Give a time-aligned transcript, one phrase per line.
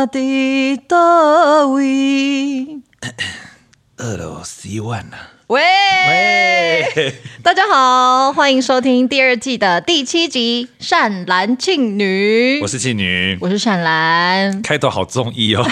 [0.00, 2.80] 马的到位。
[3.98, 5.16] 俄罗斯万呐。
[5.48, 12.58] 喂，喂大家好，欢迎收听第二季的第七集《善男庆女》。
[12.62, 14.60] 我是庆女，我是善兰。
[14.60, 15.64] 开头好综艺哦，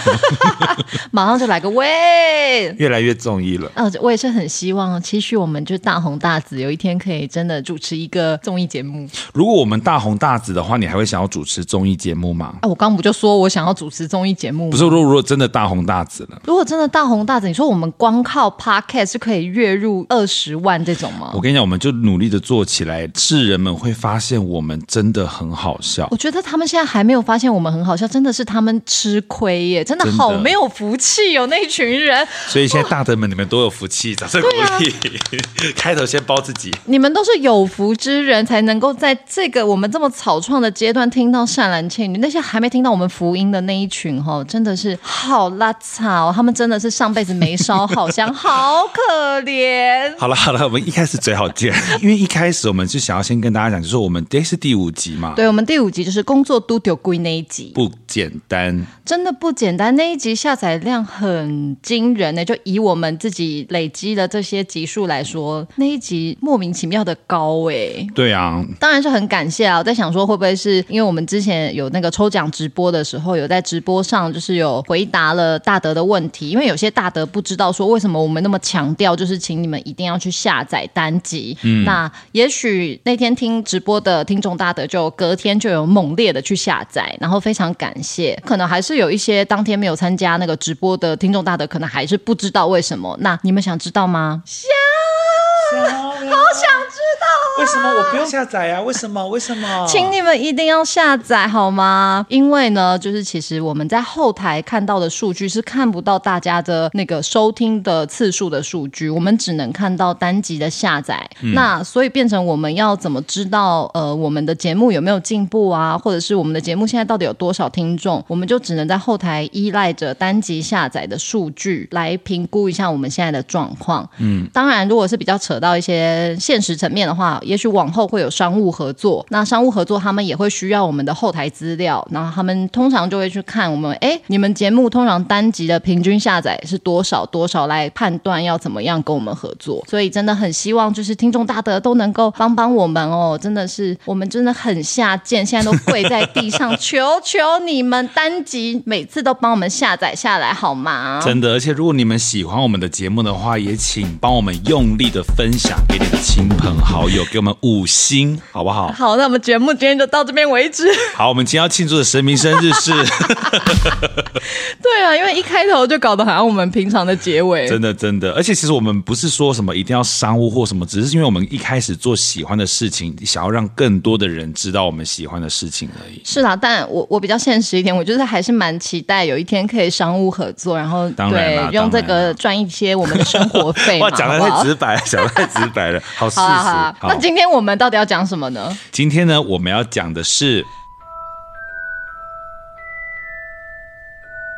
[1.13, 3.71] 马上就来个喂，越来越综艺了。
[3.75, 9.07] 嗯、呃，我也是很希望，期许我们就大红大紫，有一天可以真的主持一个综艺节目。
[9.35, 12.55] 如果我们大红大紫的话，你还会想要主持综艺节目吗？
[12.63, 14.71] 啊，我刚不就说我想要主持综艺节目？
[14.71, 21.33] 不是，如果如果真的大红大紫了，如果真的大红大紫，你说我们光靠 Podcast 是可以月入二十万这种吗？
[21.35, 26.09] 我跟你讲，我们就努力的做起来，世人们会发现我们真的很好笑。
[26.11, 29.85] 我觉得他们现在还没有发现我们很好笑，真的是他们吃亏耶！
[29.85, 32.27] 真的好没有福气哦，那一群人。
[32.47, 34.61] 所以现在大德们，你们都有福气，掌声鼓励。
[34.61, 34.79] 啊、
[35.77, 42.19] 开头先包自己，你们都是有福之人，才能够在这个我们这么草创的阶段听到善男信女。
[42.19, 50.15] 那些还没听到我们福音的那一群，哈，真的是好邋遢，他们真的是上辈子没烧好香，好可怜。
[50.19, 79.79] 好了好了，我们一开始嘴好贱， 因为一开始我们是想要先跟大家讲，就是我们这是第五集嘛，对，我们第五集就是工作都丢归那一集，不简单，真的不简单，那一集下载量很惊人呢，就以我们自己累积的这些集数来说，那一集莫名其妙的高哎，对啊，当然是很感谢啊，我在想说会不会是因为我们之前有那个抽奖直播的时候，有在直播上就是有回答了大德的问题，因为有些大德不知道说为什么我们那么强调，就是请你们。
[79.89, 81.38] 一定要去下载单集。
[81.63, 88.41] 嗯，那也许那天听直播的听众大德就隔天就有猛烈的去下载，然后非常感谢。
[88.45, 93.17] 可能还是有一些当天没有参加那个直播的听众大德，可能还是不知道为什么。
[93.21, 94.43] 那你们想知道吗？
[94.45, 97.27] 想，好想知道。
[97.27, 98.81] 啊为什么我不用下载啊？
[98.81, 99.27] 为什么？
[99.29, 99.85] 为什么？
[99.89, 102.25] 请你们一定要下载好吗？
[102.29, 111.29] 因为呢，就是其实我们在后台看到的数据是看不到大家的那个收听的次数的数据，我们只能看到单集的下载。
[111.43, 115.99] 嗯、那所以变成我们要怎么知道呃我们的节目有没有进步啊？
[115.99, 118.25] 或者是我们的节目现在到底有多少听众？
[118.29, 124.09] 我们就只能在后台依赖着单集下载的数据来评估一下我们现在的状况。
[124.19, 127.41] 嗯，当然，如果是比较扯到一些现实层面的话。
[127.43, 139.83] 也许往后会有商务合作，那商务合作他们也会需要我们的后台资料，然后他们通常就会去看我们，哎，你们节目通常单集的平均下载是多少多少，来判断要怎么样跟我们合作。
[139.89, 151.21] 所以真的很希望就是听众大德都能够帮帮我们哦，真的是我们真的很下贱，现在都跪在地上求求你们单集每次都帮我们下载下来好吗？
[151.25, 157.25] 真的，而且如果你们喜欢我们的节目的话，也请帮我们用力的分享你的亲朋好友。
[157.31, 158.93] 给我们五星，好不好？
[158.93, 160.89] 好，那我们节目今天就到这边为止。
[161.15, 162.93] 好，我们今天要庆祝的神明生日是。
[164.81, 167.67] 对啊，因为一开头就搞得好像我们平常的结尾。
[167.69, 176.23] 真的，真的，而且其实我们不是说什么一定要商务或什么，只是因为我们一开始做喜欢的事情，想要让更多的人知道我们喜欢的事情而已。
[176.25, 183.99] 是啦，但我我比较现实一点，我觉得还是蛮期待有一天可以商务合作，然后对用这个赚一些我们的生活费。
[184.01, 186.41] 哇，讲的太直白，讲的太直白了，好事实。
[186.41, 188.77] 好好今天我们到底要讲什么呢？
[188.91, 190.65] 今天呢，我们要讲的是。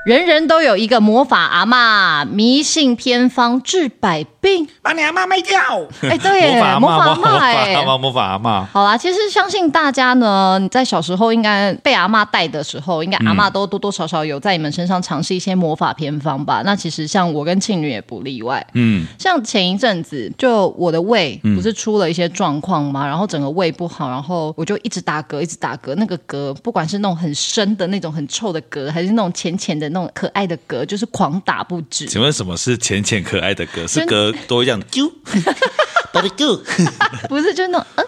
[0.07, 5.59] 人人都有一个魔法阿妈，迷信偏方治百病，把你阿妈卖掉。
[6.03, 8.65] 哎，对耶，魔法阿妈，哎，魔法阿嬷，魔法阿妈。
[8.73, 16.62] 好啦，其实相信大家呢，你在小时候应该被阿妈带的时候，应该阿妈都多多少少有在你们身上尝试一些魔法偏方吧？
[16.65, 18.67] 那其实像我跟庆女也不例外。
[18.73, 23.07] 嗯，像前一阵子，就我的胃不是出了一些状况吗？
[23.07, 25.95] 然后整个胃不好，然后我就一直打嗝，一直打嗝。
[25.97, 29.91] 那个嗝，不管是那种很深的那种很臭的嗝，还是那种浅浅的。
[29.91, 32.07] 那种可爱的嗝，就是狂打不止。
[32.07, 33.84] 请问什么是浅浅可爱的嗝？
[33.89, 35.10] 是嗝多这样啾，
[36.12, 36.60] 到底啾？
[37.28, 38.06] 不是，就是那种嗯。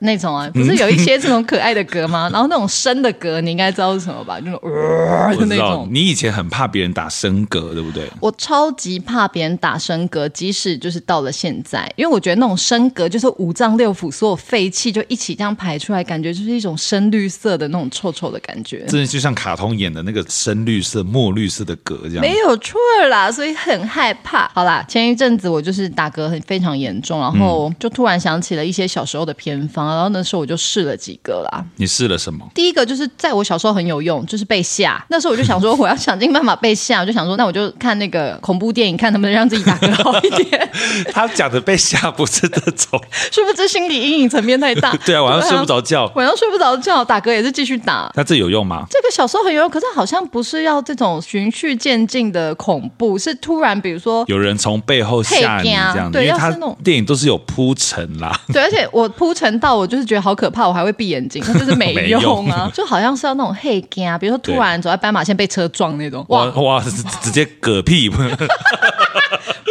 [0.00, 2.28] 那种啊，不是有一些这种可爱的嗝吗？
[2.32, 4.40] 然后那种深的嗝，你应该知道是什么吧？
[4.40, 5.88] 就那种，呃、就那种。
[5.90, 8.08] 你以前很怕别人打生嗝，对不对？
[8.20, 18.84] 我超级怕别人打生嗝，即使就是到了现在，因为我觉得那种生嗝就是五脏六腑所有废气就一起这样排出来，感觉就是一种深绿色的那种臭臭的感觉。
[18.86, 22.20] 真的就像卡通演的那个深绿色、墨绿色的嗝这样。
[22.20, 22.78] 没有错
[23.08, 24.50] 啦，所以很害怕。
[24.54, 31.64] 好啦，前一阵子我就是打嗝很非常严重，然后就突然想起了一些小时候的偏方，然后那时候我就试了几个啦。
[31.76, 32.44] 你试了什么？
[32.54, 35.04] 第一个就是在我小时候很有用，就是被吓。
[35.08, 40.70] 那时候我就想说，我要想尽办法被吓，我就想说，那我就看那个恐怖电影，看能不能让自己打嗝好一点。
[41.12, 43.00] 他讲的被吓不是这种，
[43.30, 44.92] 殊不知心理阴影层面太大。
[45.04, 48.10] 对啊，晚上睡不着觉，晚上睡不着觉，打嗝也是继续打。
[48.14, 48.86] 那这有用吗？
[48.90, 56.50] 这个小时候很有用，可是好像不是要这种循序渐进的恐怖，是突然比如说有人从背后吓你这样，对，因为他
[56.82, 58.38] 电影都是有铺陈啦。
[58.52, 62.72] 对，而且我铺陈到我就是觉得好可怕，我还会闭眼睛， 那就是没用啊，用。
[62.74, 66.44] 就好像是要那种嘿惊，比如说突然走在斑马线被车撞那种，哇。
[66.46, 68.10] 哇，直直接嗝屁。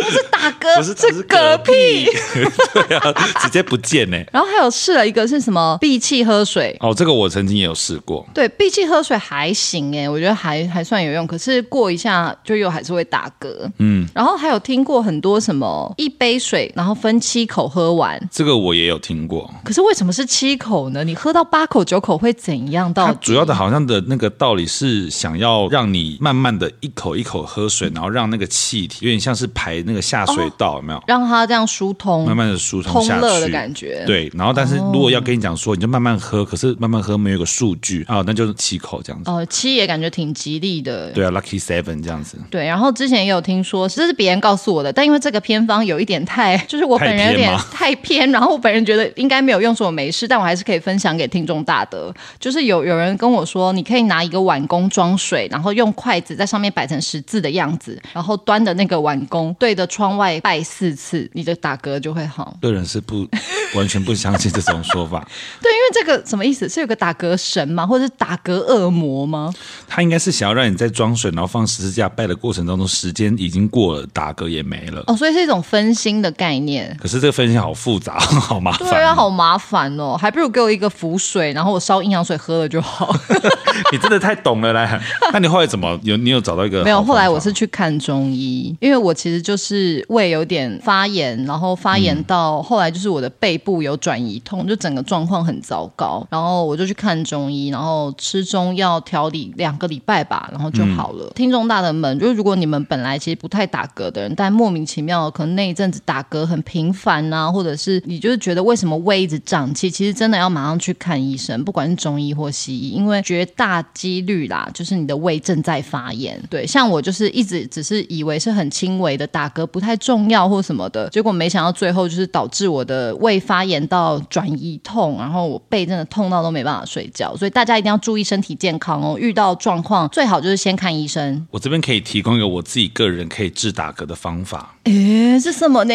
[0.08, 2.06] 不是打嗝，是嗝屁，
[2.88, 4.18] 对啊，直接不见呢。
[4.32, 8.26] 然后还有试了一个是什么闭气喝水哦，这个我曾经也有试过。
[8.34, 11.28] 对，闭气喝水还行哎，我觉得还还算有用。
[11.28, 13.70] 可是过一下就又还是会打嗝。
[13.80, 19.54] 嗯，然后还有听过很多什么一杯水，然后分七口喝完，这个我也有听过。
[19.66, 21.04] 可是为什么是七口呢？
[21.04, 22.94] 你喝到八口九口会怎样？
[22.94, 31.04] 到主要的好像的那个道理是想要让你慢慢的一口一口喝水，然后让那个气体有点像是排那个下水道，有没有？
[31.08, 34.04] 让它这样疏通，慢慢的疏通下去通乐的感觉。
[34.06, 39.30] 对，然后但是如果要跟你讲说，你就慢慢喝，可是慢慢喝没有个数据啊，那就是七口这样子。
[39.30, 41.12] 哦，七也感觉挺吉利的。
[41.12, 42.38] 对啊，Lucky Seven 这样子。
[42.50, 52.14] 对，然后之前也有听说，这是别人告诉我的，但因为这个偏方有一点太， 就是我本人有点 太偏，然后我本人觉得应该没有用，所以我没事，但我还是可以分享给听众大德。
[52.40, 62.56] 就是有有人跟我说，你可以拿一个碗工装水，然后用筷子在上面摆成十字的样子，然后端的那个碗工对着窗外拜四次，你的打嗝就会好。
[62.62, 63.28] 个人是不
[63.76, 65.28] 完全不相信这种说法。
[65.62, 66.70] 对，因为这个什么意思？
[66.70, 67.86] 是有个打嗝神吗？
[67.86, 69.54] 或者是打嗝恶魔吗？
[69.88, 75.04] 他应该是想要让你在装水，然后放十字架拜的过程当中，时间已经过了，打嗝也没了。
[75.08, 76.96] 哦，所以是一种分心的概念。
[77.00, 78.90] 可是这个分心好复杂，好麻烦。
[78.90, 83.16] 对啊，好麻烦哦，还不如给我一个符水，然后我烧阴阳水喝了就好。
[83.92, 85.00] 你真的太懂了啦！
[85.32, 86.18] 那你后来怎么有？
[86.18, 86.84] 你有找到一个？
[86.84, 89.77] 没有，后来我是去看中医，因为我其实就是
[90.10, 96.26] 胃有点发炎，然后发炎到后来就是我的背部有转移痛，就整个状况很糟糕。
[96.30, 101.26] 然后我就去看中医，然后吃中药调理两个礼拜吧，然后就好了。
[101.26, 116.42] 嗯、听众大人们，就是如果你们本来其实不太打嗝的人，但莫名其妙可能那一阵子打嗝很频繁啊，或者是你就是觉得为什么胃一直胀气，其实真的要马上去看医生，不管是中医或西医，因为绝大几率啦，就是你的胃正在发炎。
[116.50, 127.36] 对，像我就是一直只是以为是很轻微的打嗝，不太重要或什么的，结果没想到最后就是导致我的胃发炎到转移痛，然后我背真的痛到都没办法睡觉。
[127.36, 131.46] 所以大家一定要注意身体健康哦，遇到状况最好就是先看医生。
[131.52, 134.76] 我这边可以提供一个我自己个人可以治打嗝的方法。
[134.86, 135.94] 诶，是什么呢？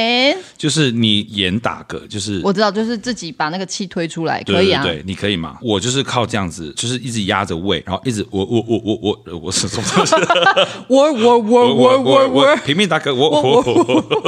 [0.56, 4.82] 就是你眼打嗝，就是我知道，就是自己把那个气推出来，可以啊。
[4.82, 5.56] 对，你可以吗？
[5.62, 9.84] 我就是靠这样子，就是一直压着胃，然后一直我我我我我我是什么？
[10.88, 14.22] 我我我我我我拼命打嗝，我我我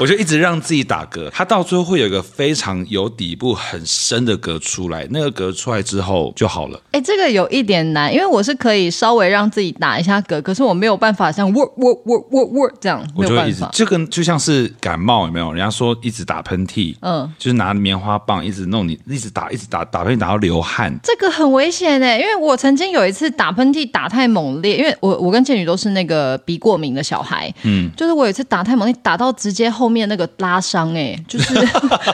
[0.00, 6.80] 我就一直让自己打嗝，它到最后会有一个非常有底部很深的嗝出来，那个嗝出来之后就好了。
[6.92, 13.68] 哎，这个有一点难，因为我是可以稍微让自己打一下嗝，可是我没有办法像我我我我我这样，没有办法。
[13.72, 15.52] 这个就像是感冒，有没有？
[15.52, 31.54] 人家说一直打喷嚏，嗯，就是拿棉花棒一直弄你，一直打，一直打，打喷嚏打到流汗，这个很危险哎，因为我曾经有一次打喷嚏打太猛烈，因为我我跟倩女都是那个鼻过敏的小孩，嗯，就是我有一次打太猛你，打到直接后面那个拉伤哎，就是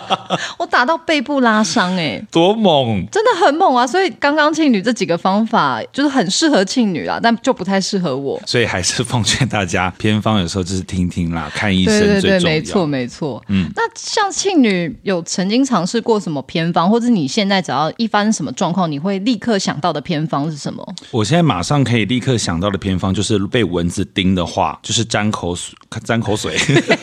[0.58, 3.86] 我打到背部拉伤哎，多猛，真的很猛啊！
[3.86, 12.20] 所以刚刚庆女这几个方法就是很适合庆女啦，但就不太适合我，所以还是奉劝大家偏方有时候就是听听啦，看医生最重要。
[12.20, 20.86] 对对对，没错没错，嗯，那像庆女有曾经尝试过什么偏方，或者你现在只要一发生什么状况，你会立刻想到的偏方是什么？
[21.10, 26.56] 我现在马上可以立刻想到的偏方就是被蚊子叮的话，就是沾口水，沾口水，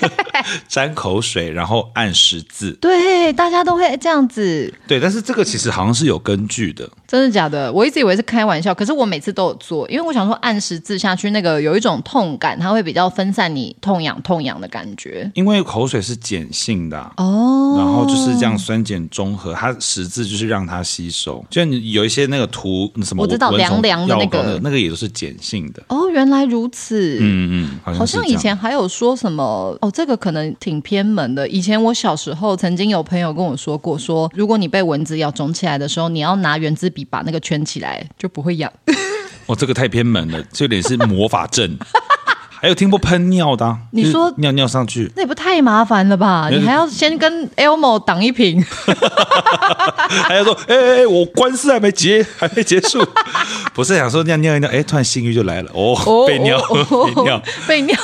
[0.68, 2.72] 沾口水，然后按十字。
[2.82, 4.74] 对，大家都会这样子。
[4.88, 6.90] 对，但是这个其实好像是有根据的。
[7.08, 7.72] 真的假的？
[7.72, 15.30] 我一直以为是开玩笑，可是我每次都有做，因为我想说按十字下去，那个有一种痛感，它会比较分散你痛痒痛痒的感觉。
[15.36, 21.46] 因为口水是碱性的哦，然后就是这样酸碱中和，它十字就是让它吸收。
[21.50, 25.84] 就你有一些那个涂什么，我知道凉凉的那个，那个也都是碱性的。
[25.90, 27.18] 哦，原来如此。
[27.22, 31.48] 嗯嗯，好像，好像以前还有说什么哦，这个可能挺偏门的。
[31.48, 38.08] 以前我小时候曾经有朋友跟我说过，说如果你被蚊子咬肿起来的时候，你要拿原子笔把那个圈起来。
[38.18, 38.72] 就不会痒。
[39.48, 41.78] 哦，这个太偏门了，这有点是魔法阵。
[42.64, 46.48] 还有听过喷尿的、啊，你说尿尿上去，那也不太麻烦了吧？
[46.50, 48.64] 你还要先跟 Elmo 挡一瓶，
[50.24, 53.06] 还要说，哎、欸、哎、欸，我官司还没结，还没结束，
[53.76, 57.98] 不是想说尿尿一尿，哎、欸，突然性欲就来了，哦，哦被尿，被尿， 被尿。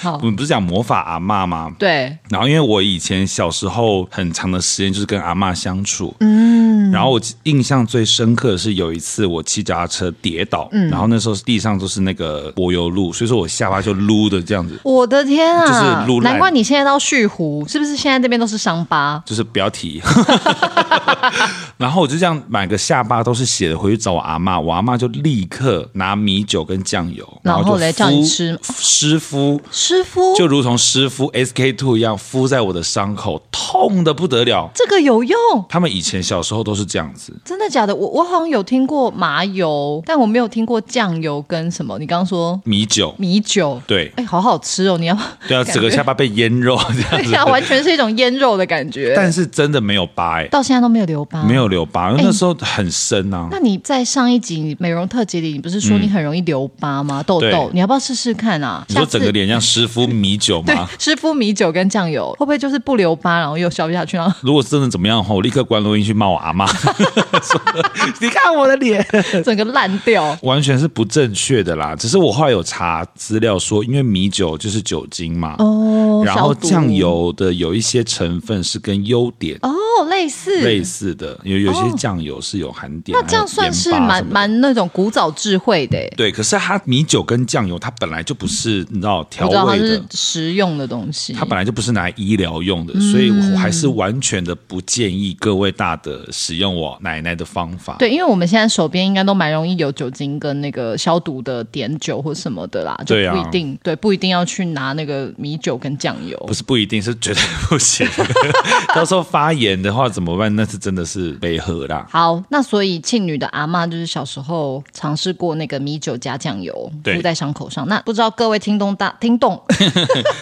[0.00, 1.70] 好，我们不是讲魔法阿妈吗？
[1.78, 2.16] 对。
[2.30, 6.90] 然后，因为我以前小时候很长的时间就是跟阿妈相处，嗯。
[6.90, 10.88] 然后我印象最深刻的是有一次我骑脚踏车跌倒，嗯。
[10.88, 14.80] 然后那时候地上都是那个柏油路，所以说我下巴就撸的这样子。
[14.82, 15.66] 我的天啊！
[15.66, 16.22] 就是撸。
[16.22, 19.22] 难怪你现在到旭湖，是不是现在这边都是伤疤？
[19.26, 20.00] 就是不要提。
[21.76, 29.60] 然后我就这样满个下巴都是血的，回去找我阿妈，我阿妈就立刻拿米酒跟酱油，然后就来叫你吃湿敷。
[29.90, 34.70] 湿敷就如同湿敷 SK two 一样敷在我的伤口，痛的不得了。
[34.72, 35.36] 这个有用？
[35.68, 37.34] 他们以前小时候都是这样子。
[37.44, 37.92] 真的假的？
[37.92, 41.98] 我我好像有听过麻油，但我没有听过酱油跟什么。
[41.98, 44.96] 你刚刚说米酒，米酒对，哎，好好吃哦！
[44.96, 45.18] 你要
[45.48, 49.12] 对啊，整个下巴被腌肉 这样子，对啊，完全是一种腌肉的感觉。
[49.16, 53.48] 但是真的没有疤哎，到现在都没有留疤，没有留疤，因为那时候很深啊。
[53.50, 57.24] 那你在上一集美容特辑里，你不是说你很容易留疤吗？
[57.24, 58.84] 痘痘，你要不要试试看啊？
[58.88, 60.88] 你说整个脸像湿敷米酒吗？
[60.98, 64.34] 湿敷米酒跟酱油，会不会就是不留疤，然后又消不下去呢？
[64.40, 66.66] 如果真的怎么样的话，我立刻关录音去骂我阿妈。
[68.20, 69.04] 你看我的脸，
[69.44, 71.94] 整个烂掉，完全是不正确的啦。
[71.96, 79.70] 只是我后来有查资料说，因为米酒就是酒精嘛，哦，然后酱油的有一些成分是跟优点哦
[80.08, 83.12] 类似类似的，有有些酱油是有含碘。
[83.12, 85.98] 那这样算是蛮蛮那种古早智慧的。
[86.16, 90.00] 对，可是它米酒跟酱油，它本来就不是你知道调味的。
[90.12, 97.96] 食用的东西，它本来就不是拿来医疗用的，嗯、所以我还是完全的不建议各位大的使用我奶奶的方法。
[97.98, 106.36] 对，因为我们现在手边应该都蛮容易有酒精跟那个消毒的碘酒或什么的啦，就不一定对，啊、对，不一定要去拿那个米酒跟酱油。
[106.46, 108.08] 不是不一定，是绝对不行。
[108.94, 110.54] 到时候发炎的话怎么办？
[110.56, 112.06] 那是真的是悲喝啦。
[112.10, 117.86] 好，那所以庆女的阿嬷就是小时候尝试过那个米酒加酱油敷在伤口上。
[117.86, 119.59] 那不知道各位听懂大听众。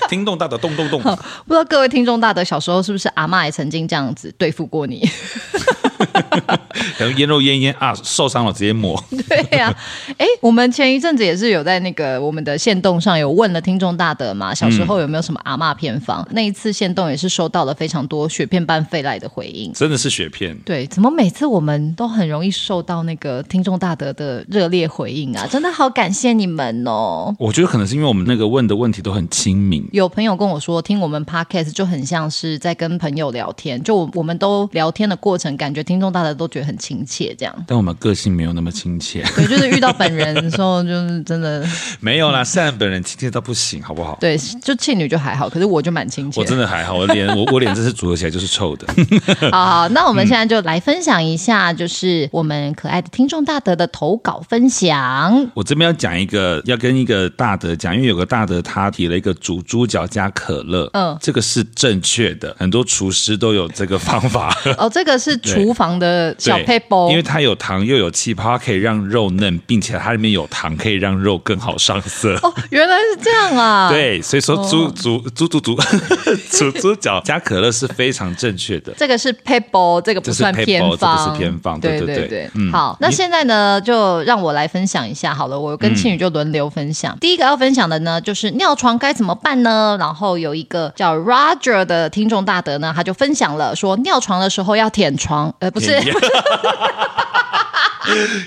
[0.08, 1.00] 听众大的咚咚咚，
[1.46, 5.08] 不知道各位听众大的小时候是不是阿嬷也曾经这样子对付过你？
[6.99, 9.02] 可能腌肉腌腌啊，受伤了直接抹。
[9.28, 9.76] 对呀、啊，
[10.18, 16.23] 哎，我们前一阵子也是有在那个我们的线动上有问了听众大德嘛，小时候有没有什么阿嬷偏方？
[16.23, 20.57] 嗯、那一次线动也是收到了非常多雪片般飞来的回应，真的是雪片。
[20.64, 25.47] 对，怎么每次我们都很容易受到那个听众大德的热烈回应啊？
[25.50, 27.35] 真的好感谢你们哦！
[27.38, 29.87] 我觉得可能是因为我们那个问的问题都很亲民。
[29.92, 37.64] 有朋友跟我说，听我们 podcast 就很像是在跟朋友聊天，就我们都聊天的过程，感觉听众大德都觉得很亲切，这样。
[37.66, 39.25] 但我们个性没有那么亲切。
[39.35, 41.66] 对，就是遇到本人的时候，就是真的
[42.00, 42.42] 没有啦。
[42.44, 44.16] 虽然本人亲切到不行，好不好？
[44.20, 46.40] 对，就庆女就还好，可是我就蛮亲切。
[46.40, 48.87] 我真的还好，我脸我我脸真是组合起来就是臭的。
[49.52, 55.50] 好好，那我们现在就来分享一下，就是我们可爱的听众大德的投稿分享。
[55.54, 64.56] 我这边要讲一个，要跟一个大德讲，因为有个大德他提了一个煮猪脚加可乐，嗯，这个是正确的，很多厨师都有这个方法。
[64.78, 72.34] 哦，这个是 厨房的小撇步，因为它有糖又有气泡，它可以让肉嫩，并且它里面有糖，可以让肉更好上色。
[72.42, 73.90] 哦，原来是这样啊！
[73.92, 75.76] 对，所以说猪猪猪猪猪
[76.50, 78.92] 猪猪脚加可乐是非常正确的。
[78.96, 81.80] 这个是撇步，这个不算偏方，这不是偏方。
[81.80, 82.72] 对对对对，嗯。
[82.72, 87.16] 好，那现在呢，就让我来分享一下好了，我跟庆宇就轮流分享。
[87.20, 89.96] 第一个要分享的呢，就是尿床该怎么办呢？
[89.98, 95.97] 然后有一个叫 Roger 的听众大德呢，他就分享了说，尿床的时候要舔床，呃，不是。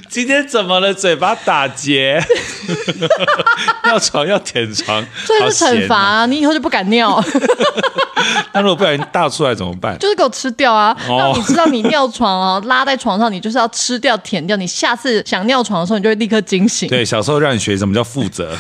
[0.10, 0.94] 今天怎么了？
[0.94, 2.22] 嘴巴打结？
[3.92, 6.26] 尿床 要舔床，这是惩罚啊！
[6.26, 7.22] 你以后就不敢尿。
[8.54, 9.98] 那如果不小心大出来怎么办？
[10.00, 10.96] 就是给我吃掉啊！
[11.08, 14.56] 让你知道你尿床哦， 拉在床上，你就是要吃掉、舔掉。
[14.56, 16.88] 你下次想尿床的时候，你就会立刻惊醒。
[16.88, 18.56] 对，小时候让你学什么叫负责，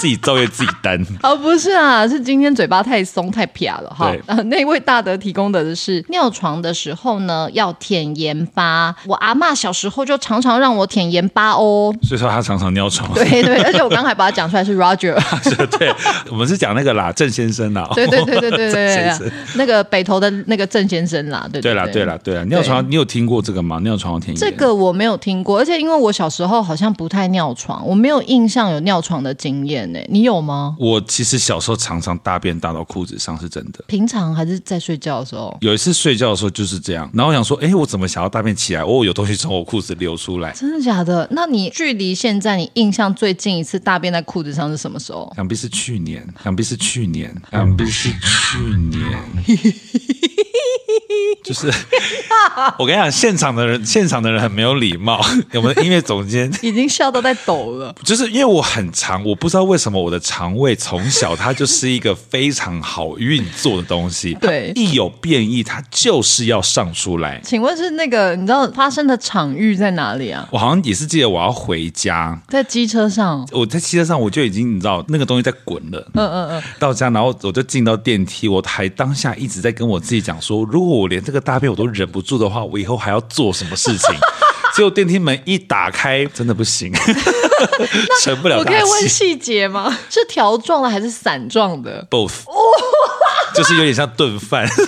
[0.00, 0.98] 自己作业自己担。
[1.22, 4.10] 哦，不是啊，是今天嘴巴太松太撇了哈。
[4.10, 8.94] 对，那位大德提供的是尿床的时候呢，要舔盐巴。
[9.06, 13.12] 我阿嬷小时候就常常让我舔盐巴哦，所以说他常常尿床。
[13.14, 15.14] 对对，而且我刚才把它讲出来是 Roger，
[15.78, 15.92] 对，
[16.30, 17.88] 我们是讲那个啦，郑先生啦。
[17.94, 19.32] 对对对对对对。
[19.56, 23.78] 那个北投的那个郑先生啦，对对啦，对啦，对啦，尿床，你有听过这个吗？
[23.80, 24.36] 尿床要舔盐？
[24.36, 29.98] 这个我没有听过，而且因为我小时候好像不太尿床，我没有印象有尿床的经验呢。
[30.08, 30.76] 你有吗？
[30.78, 33.82] 我其实小时候常常大便大到裤子上，是真的。
[33.86, 35.56] 平常还是在睡觉的时候？
[35.60, 38.82] 有一次睡觉的时候就是这样，然后我想说，哎，我怎么想要大便起来？
[38.82, 40.52] 哦，有东西从我裤子流出来。
[40.52, 41.26] 真的假的？
[41.30, 45.32] 那你距离现在你印象最近一次大便在裤子子上是什么时候？
[45.36, 49.02] 想必是去年，想必是去年，想必是去年。
[51.42, 51.72] 就是
[52.78, 55.24] 我跟你讲，现场的人，现场的人很没有礼貌。
[55.54, 57.94] 我们的音乐总监 已经笑到在抖了。
[58.04, 64.34] 就是因为我很长，我不知道为什么我的肠胃从小它就是一个非常好运作的东西。
[64.34, 67.40] 对，一有变异，它就是要上出来。
[67.42, 70.46] 请问是那个你知道发生的场域在哪里啊？
[70.50, 73.46] 我好像也是记得我要回家，在机车上。
[73.52, 76.06] 我在机车上，我就已经你知道那个东西在滚了。
[76.14, 76.62] 嗯嗯嗯。
[76.78, 84.14] 到家，然后我就进到电梯，我还当下一直在跟我自己讲说，如果我连这个大便我都忍不住的话，我以后还要做什么事情？
[84.74, 86.92] 结果电梯门一打开，真的不行，
[88.22, 88.58] 成不了。
[88.58, 89.98] 我可以问细节吗？
[90.08, 92.44] 是条状的还是散状的？Both，
[93.54, 94.68] 就是有点像炖饭。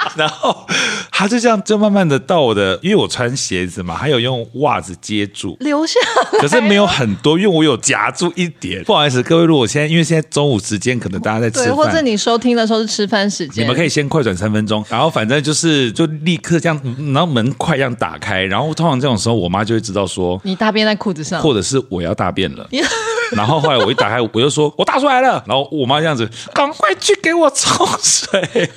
[0.16, 0.66] 然后
[1.10, 5.98] 他就这样，就慢慢的到我的，因为我穿鞋子嘛，还有用袜子接住，留下。
[6.40, 8.82] 可是没有很多，因为我有夹住一点。
[8.84, 14.84] 不好意思，各位，如果现在因为现在中午时间，可能大家在吃饭，或者你收听的时候是吃饭时间，你们可以先快转三分钟。
[14.88, 16.80] 然后反正就是就立刻这样，
[17.12, 22.68] 然后门快这样打开，然后通常这种时候，我妈就会知道说你大便在裤子上，或者是我要大便了。
[23.32, 28.70] 然后后来我一打开，我就说我大出来了，然后我妈这样子，赶快去给我冲水。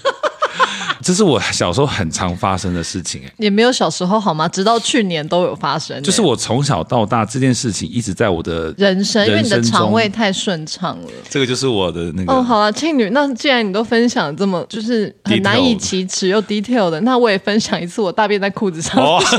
[1.02, 4.48] 这是我小时候很常发生的事情，哎，也没有小时候好吗？
[4.48, 6.02] 直到去年都有发生。
[6.04, 11.08] 就是我从小到大这件事情一直在我的人生，因为你的肠胃太顺畅了。
[11.30, 12.32] 这个就是我的那个。
[12.32, 19.04] 哦，好啊，庆女，那既然你都分享这么就是很难以启齿又 detail 的，那我也分享一次我大便在裤子上。
[19.04, 19.22] 哦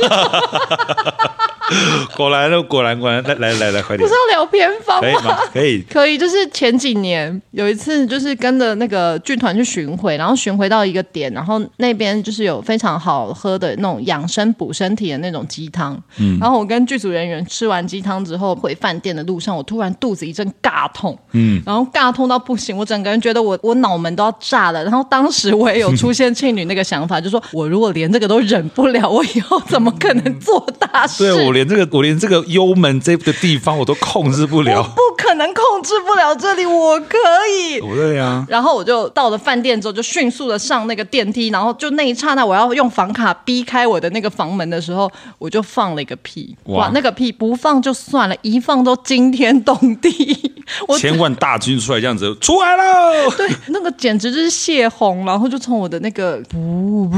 [2.16, 3.98] 果然了，果然果然，来来来来，快点！
[3.98, 5.00] 不是要聊偏方吗？
[5.02, 5.38] 可以吗？
[5.52, 6.18] 可以，可以。
[6.18, 16.00] 就是前几年有一次，就是跟着那个剧团去巡回，然后巡回到一个点，然后那边就是有非常好喝的那种养生补身体的那种鸡汤。
[16.18, 24.82] 嗯，然后我跟剧组人员吃完鸡汤之后，回饭店的路上，我突然肚子一阵尬痛，嗯，然后尬痛到不行，我整个人觉得我我脑门都要炸了。
[24.84, 31.24] 然后当时我也有出现庆女那个想法，就说我如果连这个都忍不了，我以后怎么可能做大事？
[31.24, 37.16] 对，我连这个我连这个幽门这个地方我都控制不了，不可能控制不了这里，我可
[37.50, 37.80] 以。
[37.80, 38.44] 对呀。
[38.48, 46.56] 然后我就到了饭店之后，就迅速的上那个电梯，然后就那一刹那，我要用房卡逼开我的那个房门的时候，我就放了一个屁。
[46.64, 50.52] 哇，那个屁不放就算了，一放都惊天动地。
[50.86, 57.10] 我千万大军出来这样子出来了，对，那个简直就是泄洪，然后就从我的那个 不，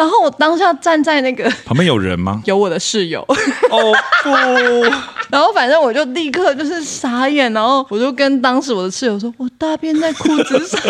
[0.00, 2.40] 然后我当下站在那个 旁边有人吗？
[2.46, 3.20] 有我的室友。
[3.70, 3.92] 哦
[4.24, 4.30] 不，
[5.30, 10.80] 然后反正我就立刻就是傻眼，然后我就跟当时我的室友说：“我大便在裤子上。”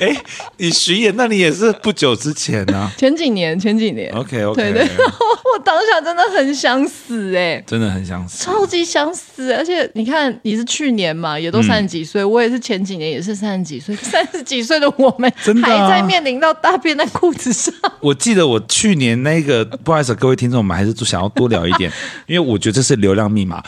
[0.00, 0.16] 哎，
[0.56, 2.92] 你巡演，那你也是不久之前呢、啊？
[2.96, 4.10] 前几年，前几年。
[4.14, 4.72] OK OK。
[4.72, 9.52] 对对， 我当下真的很想死哎、欸，真的很想死，超级想死。
[9.52, 15.30] 而且你看，你是去年嘛，也都三十几岁，嗯、我也是前几年也是三十几岁，三十几岁的我们
[15.62, 17.74] 还在面临到大便在裤子上。
[18.00, 21.92] 我记得我去年那个，不好意思，各位听众，我们还是想要多聊一点，
[22.26, 23.62] 因为我觉得这是流量密码。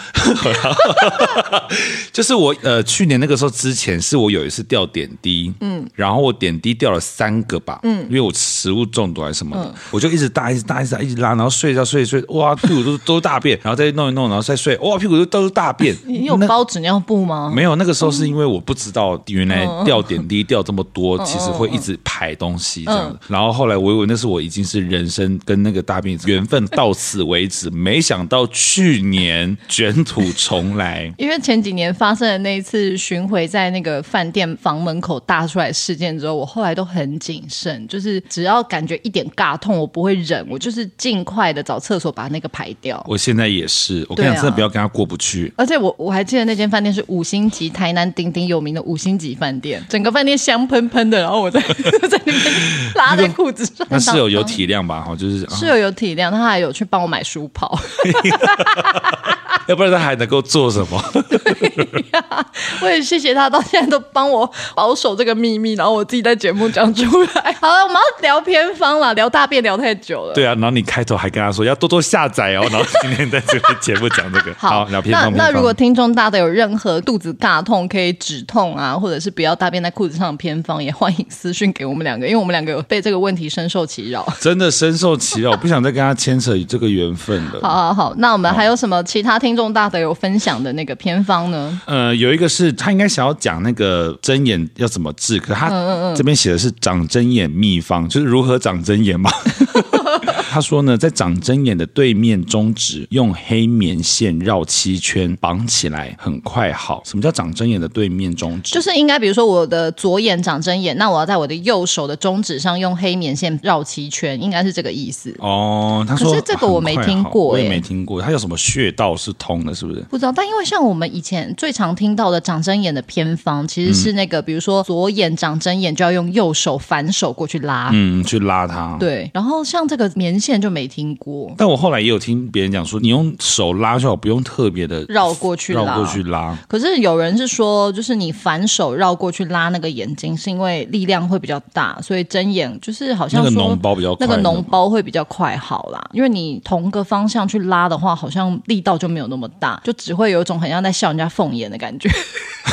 [2.11, 6.22] 就是我呃，去年那个时候之前，是我有一次掉点滴，嗯，然后。
[6.23, 15.97] 我点滴掉了三个吧，嗯，因为我食物中毒还是什么的，嗯、我就一直大，一直大，一直大，一直拉，然后睡觉睡一睡，哇， 屁股都都是大便，然后再弄一弄，然后再睡，哇，屁股都都是大便。
[16.07, 17.51] 你有包纸尿布吗？
[17.55, 23.09] 没有，那个时候是因为我不知道原来掉点滴掉这么多，嗯、其实会一直排东西这样。
[23.11, 31.13] 嗯、然后后来我以为那是我已经是人生跟那个大便缘分到此为止，没想到去年卷土重来。
[31.19, 36.12] 因为前几年发生的那一次巡回在那个饭店房门口大出来事件。
[36.19, 43.05] 之后我后来都很谨慎，就是只要感觉一点尬痛，我不会忍，我就是尽快的找厕所把那个排掉。
[43.09, 45.53] 我现在也是，我跟你讲，真的不要跟他过不去。
[45.57, 51.61] 而且我我还记得那间饭店是五星级，台南鼎鼎有名的五星级饭店，整个饭店香喷喷的，然后我在
[52.09, 52.55] 在那边
[52.95, 53.87] 拉在裤子上。
[53.91, 55.03] 那室友有体谅吧？
[55.03, 57.79] 哈，就是室友有体谅，他还有去帮我买书跑。
[59.69, 61.03] 要不然他还能够做什么？
[61.29, 62.47] 对呀，
[62.83, 67.53] 我也谢谢他，到现在都帮我保守这个秘密，然后我自己在节目讲出来。
[67.61, 70.35] 好了，我们要聊偏方了，聊大便聊太久了。
[70.35, 74.53] 对啊，然后你开头还跟他说要多多下载哦，然后今天在这个节目讲这个。
[74.57, 75.33] 好，聊偏方。
[75.33, 84.27] 那那如果听众大的有任何肚子大痛可以止痛啊，或者是不要大便在裤子上的偏方，也欢迎私讯给我们两个，因为我们两个有被这个问题深受其扰。
[84.41, 87.61] 真的深受其扰，我不想再跟他牵扯这个缘分了。
[87.63, 89.52] 好好好，那我们还有什么其他听？
[89.53, 91.79] 听众大德有分享的那个偏方呢？
[91.85, 95.69] 呃，有一个是他应该想要讲那个针眼要怎么治，可他
[96.17, 99.31] 这边写的是长针眼秘方，就是如何长针眼嘛。
[100.53, 107.01] 他说呢，在长针眼的对面中指用黑棉线绕七圈绑起来，很快好。
[107.07, 108.75] 什么叫长针眼的对面中指？
[108.75, 115.35] 就是应该比如说我的左眼长针眼，那我要在我的右手的中指上用黑棉线绕七圈，应该是这个意思。
[115.39, 118.21] 哦，他说可是这个我没听过，我也没听过。
[118.21, 120.01] 他有什么穴道是通的，是不是？
[120.11, 120.33] 不知道。
[120.33, 128.99] 但因为像我们以前最常听到的长针眼的偏方，其实是那个，嗯、比如说左眼长针眼就要用右手反手过去拉，嗯，去拉它。
[129.01, 129.31] 对。
[129.33, 131.55] 然后像这个棉线就没听过。
[131.57, 136.59] 但我后来也有听别人讲说，你用手拉就好，不用特别的绕过去，绕过去拉。
[136.69, 146.03] 可是有人是说，就是你反手绕过去拉那个眼睛，是因为力量会比较大，所以睁眼就是好像说那个脓包比较快，那个脓包会比较快好啦。
[146.13, 152.11] 因为你同个方向去拉的话，好像力道就没有那么大，就只会有一种很像在笑人家凤眼的感觉。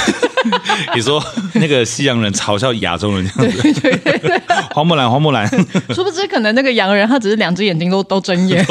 [0.95, 4.41] 你说那个西洋人嘲笑亚洲人这样子，对对对对，
[4.73, 5.47] 花 木兰，花木兰，
[5.93, 8.65] 殊不知可能那个洋人他只是两只眼睛都都睁眼。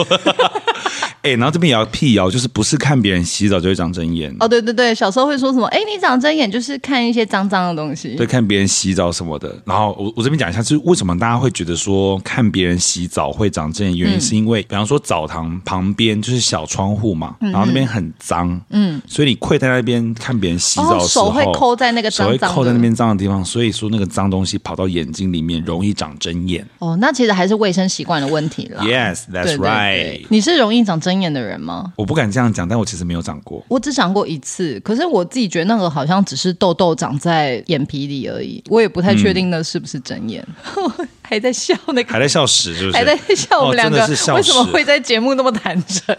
[1.23, 4.49] 哎、欸，然后这边也要辟谣，就是不是看别人洗澡就会长针眼哦？
[4.49, 5.67] 对对对，小时候会说什么？
[5.69, 8.15] 哎，你长针眼就是看一些脏脏的东西。
[8.15, 9.55] 对，看别人洗澡什么的。
[9.65, 13.99] 然后我我这边讲一下，就是为什么大家会觉得说看别人洗澡会长针眼？
[13.99, 26.65] 原因是因为，嗯、比方说澡堂旁边就是小窗户嘛，嗯、然后那边很脏，嗯，所以你跪在那边看别人洗澡的时候，哦、手会抠在那个脏脏手会抠在那边脏的地方，所以说那个脏东西跑到眼睛里面容易长针眼。
[26.79, 28.83] 哦，那其实还是卫生习惯的问题了。
[28.85, 30.25] 对对 right。
[30.29, 31.93] 你是容易长针眼的人吗？
[31.97, 33.65] 我不敢这样讲，但我其实没有长过。
[33.69, 40.45] 我只长过一次，可是我自己觉得那个好像只是痘痘长在眼皮里而已，我也不太确定那是不是针眼。
[40.77, 42.97] 嗯还在笑那个，还在笑屎，是不是？
[42.97, 46.17] 还在笑我们两个，哦、为什么会在节目那么坦诚？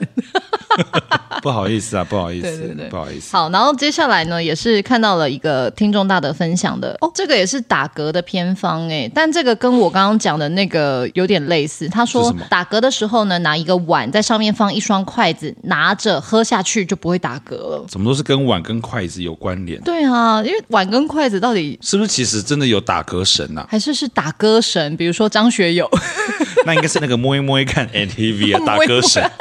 [1.42, 3.36] 不好意思啊，不好意思，对对对，不好意思。
[3.36, 11.88] 好，然后接下来呢，也是看到了一个听众大德分享的哦，这个也是打嗝的偏方哎，但这个跟我刚刚讲的那个有点类似。
[11.90, 17.86] 他说打嗝的时候呢，拿一个碗在上面放一双筷子，拿着喝下去就不会打嗝了。
[17.88, 19.82] 怎么都是跟碗跟筷子有关联？
[19.82, 23.68] 对啊，因为碗跟筷子到底是不是其实真的有打嗝神呐、啊？
[23.72, 24.96] 还是是打嗝神？
[25.00, 25.90] 比如说张学友，
[26.68, 29.24] 那应该是那个摸一摸一看 NTV 啊， 打歌神。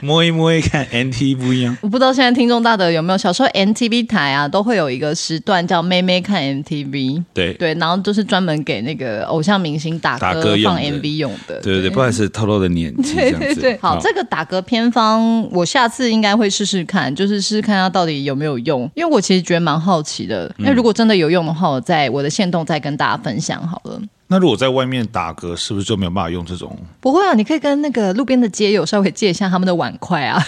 [0.00, 1.76] 摸一摸一看 NTV 不一样。
[1.82, 7.22] 我不知道现在听众大德有没有小时候 NTV 台啊，都会有一个时段叫妹妹看 NTV。
[7.34, 11.60] 对对，然后就是专门给那个偶像明星打歌放 MV 用的。
[11.60, 13.14] 对对对，不管是透露的年纪。
[13.14, 20.52] 对对对，好，这个打歌偏方，我下次应该会试试看，就是试试看它到底有没有用，因为我其实觉得蛮好奇的。
[20.58, 24.00] 那如果真的有用的话，我在我的线动再跟大家分享好了。
[24.30, 26.76] 那如果在外面打嗝，是不是就没有办法用这种？
[27.00, 30.38] 不会啊，你可以跟那个路边的街友稍微借一下他们的碗筷啊。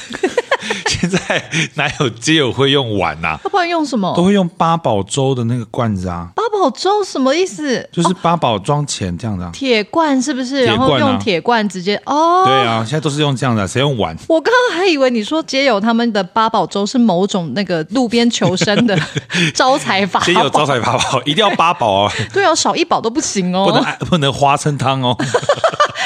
[0.86, 1.42] 现在
[1.74, 3.40] 哪有街友会用碗呐、啊？
[3.42, 4.14] 他不然用什么？
[4.16, 6.28] 都会用八宝粥的那个罐子啊。
[6.34, 7.88] 八宝粥什么意思？
[7.92, 9.50] 就是八宝装钱这样的、啊。
[9.52, 10.64] 铁罐是不是？
[10.64, 12.44] 然后用铁罐直接哦。
[12.44, 14.16] 对啊，现在都是用这样的，谁用碗？
[14.28, 18.98] 我刚刚还以为你说街友他们的八宝粥是某种那个路边求生的
[19.54, 20.26] 招财法宝。
[20.26, 22.12] 街友招财法宝一定要八宝哦。
[22.32, 23.66] 对啊，少一宝都不行哦。
[23.66, 25.16] 不能不能花生汤哦，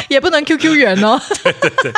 [0.09, 1.21] 也不能 QQ 圆哦。
[1.43, 1.93] 对对对。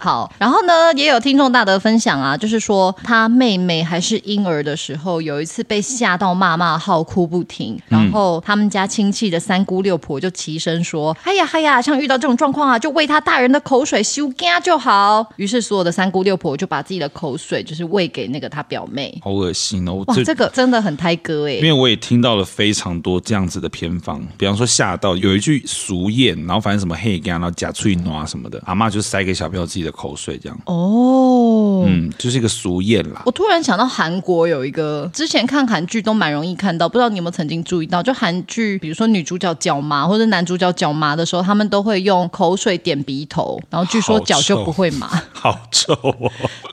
[0.00, 20.02] 好，然后呢，也有听众大德分享啊，就是说他妹妹还是婴儿的时候，有一次被吓到骂骂号，哭不停，然后他们家亲戚的三姑六婆就齐声说：“哎呀哎呀，像遇到这种状况啊，就喂他大人的口水修干就好。”于是所有的三姑六婆就把自己的口水就是喂给那个他表妹，好恶心哦！
[20.06, 33.22] 哇，这个真的很胎哥哎，因为我也听到了非常多这样子的偏方，比方说吓到有一句俗谚，然后反正什么黑干，然后假脆挪什么的，阿妈就塞给小朋友自己的口水这样哦，嗯，就是一个俗谚啦。
[33.26, 38.02] 我突然想到韩国有一个，之前看韩剧都蛮容易看到，不知道你有没有曾经注意到？
[38.02, 45.10] 就韩剧，比如说女主角脚麻或者男主角脚麻的时候，他们都会用口水点鼻头，然后据说脚就不会麻。
[45.40, 46.12] 好臭哦！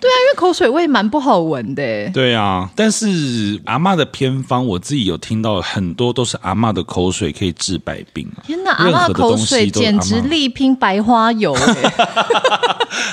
[0.02, 2.10] 对啊，因为口水味蛮不好闻的。
[2.10, 8.30] 对啊，但是阿嬷的偏方，我自己有听到很多都是阿嬷的口水可以治百病。
[8.46, 11.56] 天哪，阿嬷的口水简直力拼白花油。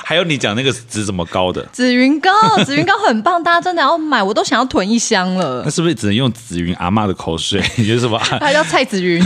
[0.05, 2.31] 还有你讲那个紫怎么高的紫云膏，
[2.65, 5.63] 紫云膏很棒，大家真的要买，我都想要囤一箱了。
[5.65, 7.63] 那是不是只能用紫云阿嬷的口水？
[7.77, 8.19] 你觉得什么？
[8.19, 9.25] 还叫蔡紫云？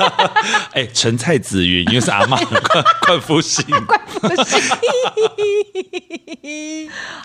[0.72, 3.64] 哎，陈蔡紫云，因为是阿妈的冠冠夫姓。
[3.86, 4.58] 冠夫姓。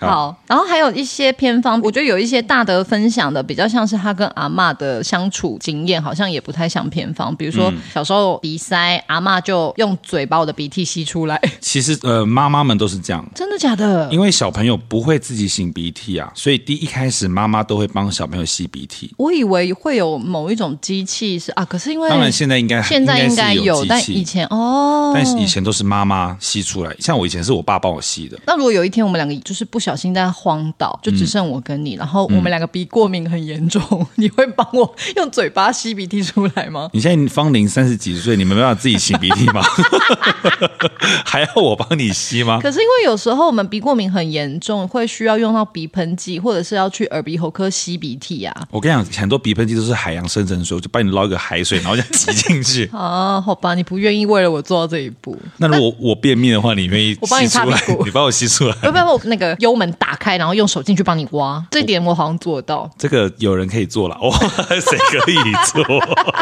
[0.00, 7.34] 好，然后还有一些偏方，我觉得有一些大德分享的，比较像是他跟阿嬷的相处经验，好像也不太像偏方。
[7.36, 11.40] 比如说小时候鼻塞，阿嬷就用嘴把我的鼻涕吸出来。
[11.60, 14.08] 其实呃，妈妈们都是这样，真的假的？
[14.10, 19.12] 因为小朋友不会自己擤鼻涕啊，所以第一开始妈妈都会帮小朋友吸鼻涕。
[19.16, 28.38] 我以为会有某一种机器是啊，可是因为当然现在应该现在应该有，有但以前哦，但是以前都是妈妈吸出来，像我以前是我爸帮我吸的。
[28.46, 36.90] 那如果有一天我们两个就是不小心在荒岛，就只剩我跟你，嗯、然后我们两个鼻过敏很严重，嗯、你会帮我用嘴巴吸鼻涕出来吗？
[36.92, 39.62] 你现在芳龄三十几岁，你们没办法自己擤鼻涕吗？
[41.24, 42.58] 还要我帮你吸吗？
[42.62, 48.66] 可是因为有时候我们鼻过敏很严重，会需要用到鼻喷剂，或者是要去耳鼻喉科吸鼻涕啊。
[48.70, 52.88] 我跟你讲，很多鼻喷剂都是海洋深层水，我就帮你捞一个海水，然后就挤进去。
[52.94, 55.36] 啊，好吧，你不愿意为了我做到这一步。
[55.58, 57.16] 那如果我便秘的话，你愿意？
[57.20, 58.74] 我帮你擦屁股，你帮我吸出来。
[58.82, 61.64] 不不要我那个幽门打开，然后用手进去帮你挖？
[61.70, 62.90] 这点我好像做得到。
[62.98, 64.36] 这个有人可以做了，哇，
[64.68, 65.36] 谁可以
[65.72, 65.84] 做？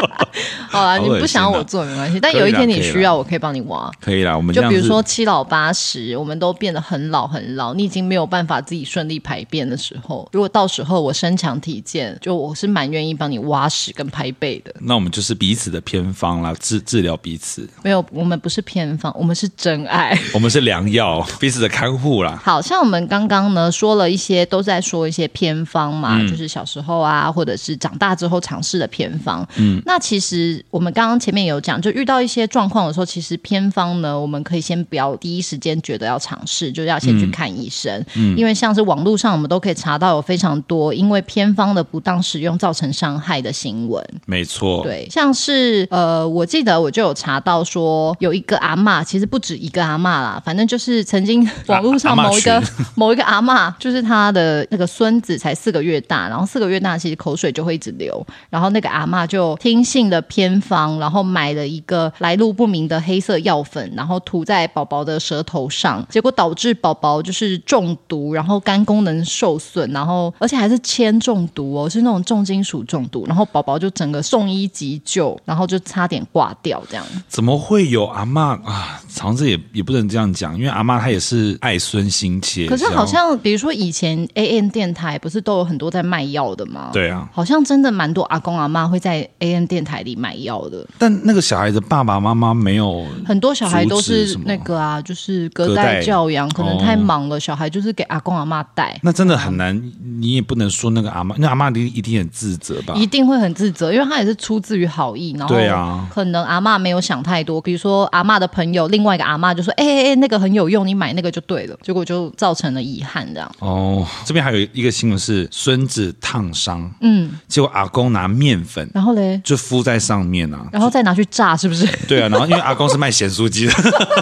[0.69, 3.91] 好了，你不想要我做没关系，但有一天你需要，我可以帮你挖。
[4.01, 14.73] 可以啦，我们就比如说七老八十，我们都变得很老很老，你已经没有办法自己顺利排便的时候，如果到时候我身强体健，就我是蛮愿意帮你挖屎跟排背的。
[14.79, 17.67] 那我们就是彼此的偏方啦，治治疗彼此。
[17.83, 22.39] 没有，我们不是偏方，我们是真爱，我们是良药， 彼此的看护啦。
[22.43, 29.47] 好像我们刚刚呢说了一些，都在说一些偏方嘛，嗯、就是小时候啊，或者是长大之后尝试的偏方。
[29.57, 38.03] 嗯，那其实我们刚刚前面有讲，就遇到一些状况的时候，其实偏方呢，我们可以先不要第一时间觉得要尝试，就是要先去看医生。
[38.15, 44.03] 嗯，因为像是网络上我们都可以查到有非常多因为偏方的不当使用造成伤害的新闻。
[44.25, 52.63] 没错，对，像是呃，我记得我就有查到说有一个阿嬷，其实不止一个阿嬷啦，反正就是曾经网络上某一个、啊、
[52.95, 77.05] 某一个阿嬷，就是她的那个孙子才四个月大，然后四个月大其实口水就会一直流，然后那个阿嬷就听信了偏方，然后买了一个来路不明的黑色药粉，然后涂在宝宝的舌头上，结果导致宝宝就是中毒，然后肝功能受损，然后而且还是铅中毒哦，是那种重金属中毒，然后宝宝就整个送医急救，然后就差点挂掉这样。
[77.27, 78.99] 怎么会有阿嬷啊？
[79.19, 82.67] 好像这也也不能这样讲，因为阿嬷她也是爱孙心切。
[82.67, 86.89] 可是好像比如说以前 AM 电台不是都有很多在卖药的吗？
[86.93, 90.85] 对啊，好像真的蛮多阿公阿妈会在 AM 电台里买药的。
[90.97, 98.99] 但那个小孩子爸爸妈妈没有，很多小孩都是那个啊，就是隔代教养，可能太忙了，小孩就是给阿公阿妈带。
[99.03, 102.93] 那真的很难，你也不能说那个阿妈，那阿妈一定一定很自责吧？
[102.95, 107.59] 一定会很自责，因为他也是出自于好意，然后对啊，可能阿妈没有想太多。
[107.61, 113.51] 比如说阿妈的朋友，另外一个阿妈就说：“哎哎哎，那个很有用，你买那个就对了。”结果就造成了遗憾，这样。
[113.59, 121.85] 哦，这边还有一个新闻是孙子烫伤，嗯，结果阿公拿面粉，然后嘞就敷在上面啊，然后再拿去炸，是不是？
[122.07, 123.73] 对啊，然后因为阿公是卖咸酥鸡的，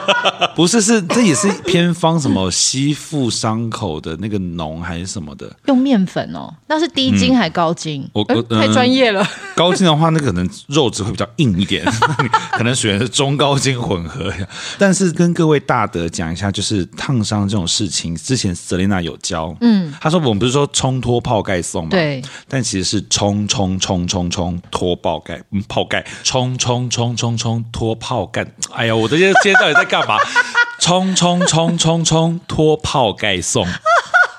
[0.56, 8.08] 不是，是这也是偏方，什么吸附伤口的那个脓还是什么的，用面粉哦，那是低筋还高筋？
[8.14, 11.86] 我我太专业了，高筋的话，那可能肉质会比较硬一点，
[12.54, 14.32] 可能选的是中高筋混合。
[14.78, 21.90] 但是跟各位大德讲一下，就是烫伤这种事情，之前 Selina 有教，嗯，他说我们不是说冲脱泡盖送吗？
[21.92, 28.46] 对，但其实是冲冲冲冲冲脱泡盖，嗯，泡盖冲冲冲冲冲脱泡盖。
[28.74, 30.18] 哎呀，我这些今天到底在干嘛？
[30.80, 33.68] 冲冲冲冲冲脱泡盖送。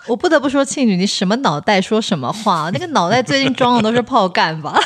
[0.06, 2.70] 我不得不说，庆女，你什么脑袋说什么话？
[2.72, 4.80] 那个脑袋最近装的都是泡干吧？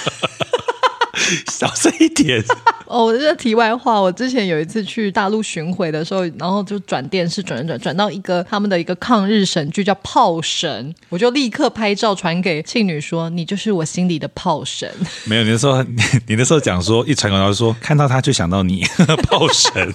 [1.51, 2.43] 小声一点
[2.87, 3.07] 哦！
[3.07, 14.91] 我这个题外话，我之前有一次去大陆巡回的时候，然后就转电视转转转到一个他们的一个抗日神剧叫《炮神》，我就立刻拍照传给庆女说：“你就是我心里的炮神。”
[15.25, 18.85] 没有，你那时候你，你那时候讲说一传过来就说看到他就想到你
[19.29, 19.93] 炮神。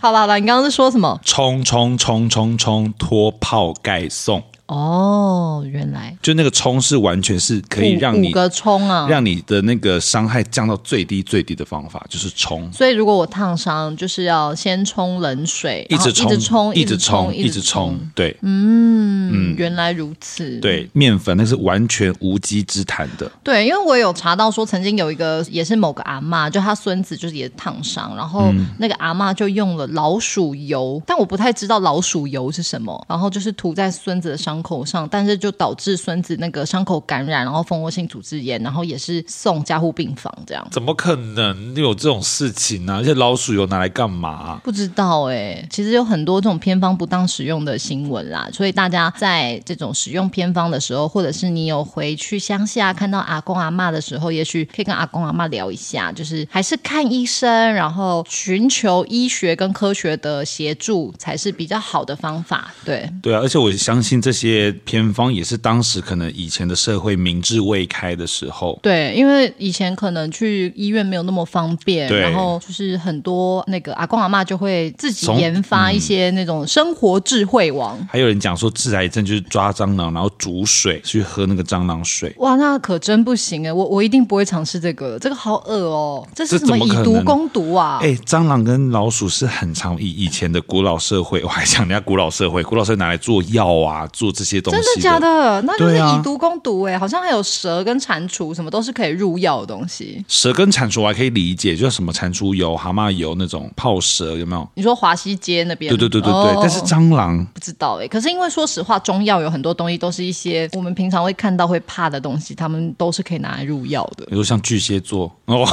[0.00, 1.20] 好了好了，你刚刚是说什么？
[1.24, 4.42] 冲冲冲冲冲脱炮盖送。
[4.66, 12.72] 哦，原来就那个冲是完全是可以让你五个冲啊，让你的那个伤害降到最低最低的方法就是冲。
[12.72, 18.10] 所以如果我烫伤，就是要先冲冷水，一直冲，一直冲，一直冲，一直冲。
[18.14, 20.58] 对，嗯嗯，原来如此。
[20.60, 23.30] 对，面粉那是完全无稽之谈的。
[23.42, 34.53] 对，因为我有查到说，曾经有一个也是某个阿嬷，就他孙子就是也烫伤，然后那个阿嬷就用了老鼠油，但我不太知道老鼠油是什么，然后就是涂在孙子的伤。
[34.54, 40.64] 伤口上，但是就导致孙子那个伤口感染，然后蜂窝性组织炎，然后也是送加护病房这样。
[40.70, 42.96] 怎么可能有这种事情呢、啊？
[42.98, 44.60] 而且老鼠有拿来干嘛？
[44.62, 62.72] 不知道哎、欸，其实有很多这种偏方不当使用的新闻啦，所以大家在这种使用偏方的时候，或者是你有回去乡下看到阿公阿妈的时候，也许可以跟阿公阿妈聊一下，就是还是看医生，然后寻求医学跟科学的协助才是比较好的方法。
[62.84, 64.43] 对对啊，而且我相信这些
[64.84, 68.78] 偏方也是当时可能以前的社会明智未开的时候。
[68.82, 77.98] 对，因为以前可能去医院没有那么方便，然后就是很多那个阿公阿妈就会自己研发一些那种生活智慧王。
[78.10, 82.34] 还有人讲说治癌症就是抓蟑螂，然后煮水去喝那个蟑螂水。
[82.38, 83.72] 哇，那可真不行哎！
[83.72, 86.28] 我我一定不会尝试这个，这个好恶哦！
[86.34, 87.98] 这是什么以毒攻毒啊？
[88.02, 94.82] 哎，蟑螂跟老鼠是很常以以前的古老社会，我还讲人家古老社会，古老社会拿来做药啊，做这些东西。
[94.82, 95.62] 真的假的？
[95.62, 96.98] 那就是以毒攻毒哎！
[96.98, 100.24] 好像还有蛇跟蟾蜍，什么都是可以入药的东西。
[100.28, 104.68] 蛇跟蟾蜍我还可以理解，就什么蟾蜍油、蛤蟆油那种泡蛇有没有？
[104.74, 105.88] 你说华西街那边？
[105.88, 106.32] 对对对对对。
[106.32, 108.08] 哦、但是蟑螂不知道哎。
[108.08, 114.26] 可是因为说实话，中药有很多东西都是一些我们平常会看到会怕的东西，他们都是可以拿来入药的。
[114.26, 115.64] 比如像巨蟹座哦。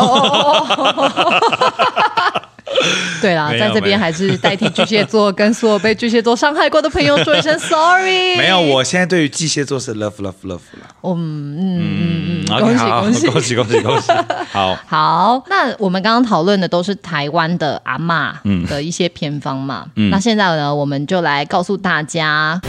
[3.21, 8.37] 对啦，在这边还是代替巨蟹座跟所有被巨蟹座伤害过的朋友说一声 sorry。
[8.37, 10.87] 没有，我现在对于巨蟹座是 love love love 了。
[11.03, 14.11] 嗯嗯嗯，恭喜恭喜恭喜恭喜恭喜！
[14.51, 19.85] 好，好，那我们刚刚讨论的都是台湾的阿妈的一些偏方嘛。
[19.95, 22.59] 嗯，那现在呢，我们就来告诉大家。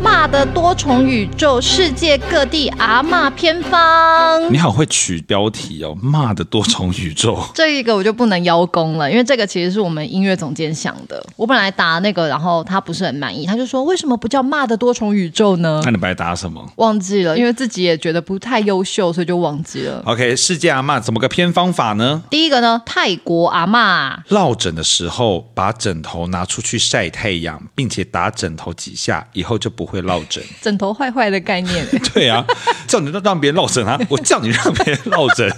[0.00, 4.52] 妈的多重宇宙，世界各地阿嬷偏方。
[4.52, 7.38] 你好会取标题哦，骂的多重宇宙。
[7.54, 11.24] 这一个我就不能邀功了，因为这个其实是我们音乐总监想的。
[11.36, 15.80] 我本来答那个，然后他不是很满意，他就说为什么不叫骂的多重宇宙呢？
[15.84, 16.64] 那你白答什么？
[16.76, 20.02] 忘记了，因为自己也觉得不太优秀，所以就忘记了。
[20.06, 22.22] OK，世界阿骂怎么个偏方法呢？
[22.30, 31.86] 第一个呢，泰国阿嬷落枕的时候，把枕头拿出去晒太阳，并且打枕头几下，以后就不会落枕， 枕头坏坏的概念。
[32.14, 32.44] 对啊，
[32.86, 33.98] 叫你让让别人落枕啊！
[34.08, 35.48] 我叫你让别人落枕。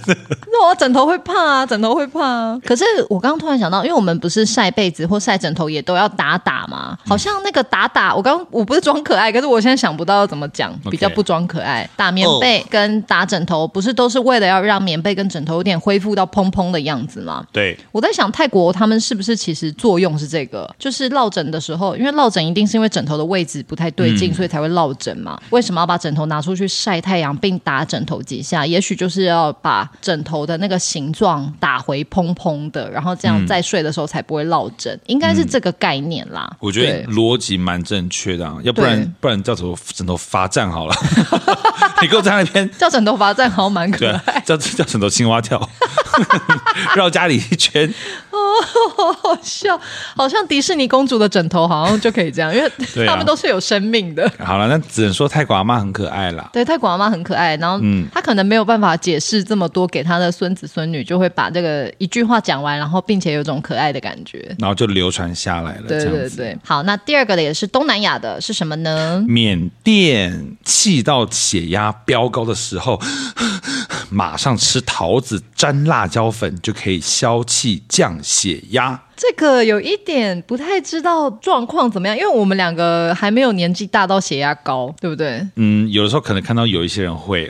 [0.51, 2.59] 那我枕头会怕啊，枕头会怕啊。
[2.65, 11.89] 可是我刚刚突然想到，因为我们不是晒被子或晒枕头也都要打打嘛，好像那个打打，我刚刚我不是装可爱，可是我现在想不到要怎么讲，比较不装可爱。
[11.95, 17.43] 打棉被跟打枕头，不是都是为了要让棉被跟枕头有点恢复到蓬蓬的样子吗？
[17.51, 24.61] 对，我在想泰国他们是不是其实作用是这个，就是落枕的时候，因为落枕一定是因为枕头的位置不太对劲，嗯、所以才。
[24.61, 25.41] 会落枕嘛？
[25.49, 28.63] 为什么要把枕头拿出去晒太阳，并打枕头几下？
[28.63, 34.95] 也许就是要把枕头的那个形状打回蓬蓬的，然后这样再睡的时候才不会落枕。
[35.07, 36.47] 应该是这个概念啦。
[36.51, 40.93] 嗯、我觉得逻辑蛮正确的，啊要不然不然叫什么枕头罚站好了。
[42.03, 44.39] 你给我站那边 叫枕头罚站，好像蛮可爱。
[44.45, 45.59] 叫叫枕头青蛙跳，
[46.95, 47.91] 绕家里一圈。
[48.29, 48.37] 哦，
[48.95, 49.79] 好好笑，
[50.15, 52.71] 好像迪士尼公主的枕头，好像就可以这样，因为
[53.07, 54.29] 他们都是有生命的。
[54.39, 56.49] 好了，那只能说泰国阿妈很可爱啦。
[56.53, 65.83] 对，泰国阿妈很可爱，然后嗯，他可能没有办法解释这么多给他的孙子孙女，就会把这个一句话讲完，然后并且有种可爱的感觉，然后就流传下来了。
[65.87, 69.23] 对对对，好，那第二个的也是东南亚的，是什么呢？
[69.27, 72.99] 缅甸气到血压飙高的时候，
[74.09, 79.01] 马上吃桃子沾辣椒粉就可以消气降血压。
[79.21, 85.47] 这个有一点不太知道状况怎么样，因为我们两个还没有年纪大到血压高，对不对？
[85.57, 87.47] 嗯，有的时候可能看到有一些人会，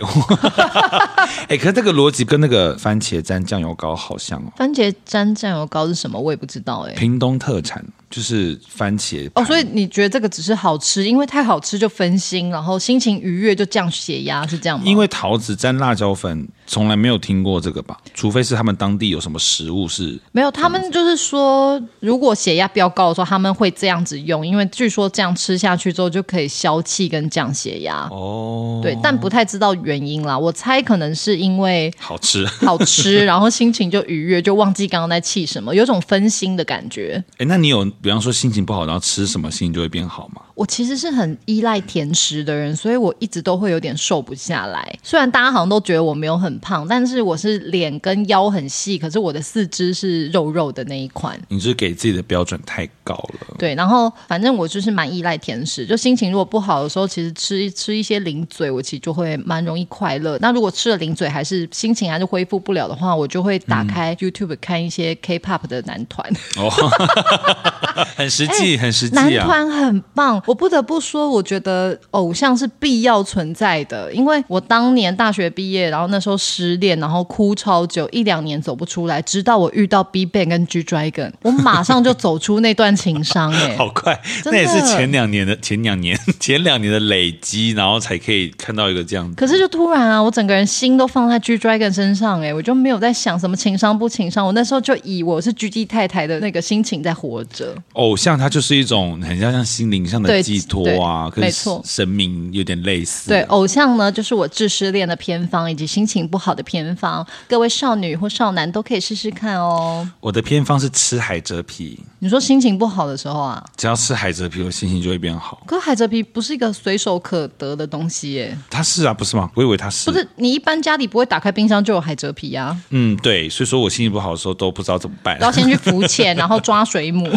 [1.47, 4.51] 哎，可是这个逻辑跟那个番茄沾酱油膏好像哦。
[4.57, 6.19] 番茄沾酱油膏是什么？
[6.19, 6.93] 我也不知道哎。
[6.93, 7.81] 屏东特产
[8.11, 14.83] 就是番茄哦，所以你觉得这个只是好吃，因为太好吃就分心，然后心情愉悦就降血压，是这样吗？
[14.85, 17.97] 因为桃子沾辣椒粉，从来没有听过这个吧？
[18.13, 21.81] 除非是他们当地有什么食物是没有，他们就是说。
[22.01, 28.07] 如果血压飙高的时候，他们会这样子用，因为据说这样吃下去之后就可以消气跟降血压。
[28.11, 30.37] 哦，对，但不太知道原因啦。
[30.37, 37.23] 我猜可能是因为好吃，好吃， 然后心情就愉悦，就忘记刚刚在气什么，有种分心的感觉。
[37.37, 40.41] 哎，那你有比方说心情不好，然后吃什么心情就会变好嘛？
[40.61, 44.95] 我其实是很依赖甜食的人，所以我一直都会有点瘦不下来。
[45.01, 51.35] 虽然大家好像都觉得我没有很胖，但是我是脸跟腰很细，可是我的四肢是肉肉的那一款。
[51.47, 53.55] 你是给自己的标准太高了。
[53.57, 60.37] 对，然后反正我就是蛮依赖甜食，就心情如果不好的时候，其实吃吃一些零嘴，我其实就会蛮容易快乐。
[60.41, 66.31] 那如果吃了零嘴还是心情还是恢复不了的话，我就会打开 YouTube 看一些 K-pop 的男团。
[66.57, 66.69] 哦。
[68.15, 74.13] 很实际， 很实际男团很棒，我不得不说，我觉得偶像是必要存在的。
[74.13, 83.49] 因为我当年大学毕业，然后那时候失恋，然后哭超久，一两年走不出来，直到我遇到 BigBang 跟 G Dragon，我马上就走出那段情伤。
[83.55, 89.35] 哎，好快，那也是前两年的前两年 前两年的累积，然后才可以看到一个这样子。
[89.37, 97.73] 可是就突然啊，我整个人心都放在 G Dragon 身上，哎，我就没有在想什么情商不情商，我那时候就以我是 GD 太太的那个心情在活着。
[97.93, 101.51] 偶像它就是一种很像像心灵上的寄托啊，跟
[101.83, 103.29] 生命有点类似。
[103.29, 107.25] 对，偶像呢，就是我治失恋的偏方，以及心情不好的偏方。
[107.47, 110.07] 各位少女或少男都可以试试看哦。
[110.19, 111.99] 我的偏方是吃海蜇皮。
[112.19, 115.61] 你说心情不好的时候啊，只要吃海蜇皮，我心情就会变好。
[115.65, 118.55] 可是海蜇皮不是一个随手可得的东西耶。
[118.69, 119.49] 它是啊，不是吗？
[119.55, 120.11] 我以为它是。
[120.11, 122.77] 不是，你一般家里不会打开冰箱就有海蜇皮啊。
[122.89, 127.27] 嗯，对，所以说我心情不好的时候都不知道怎么办，要先去浮潜，然后抓水母。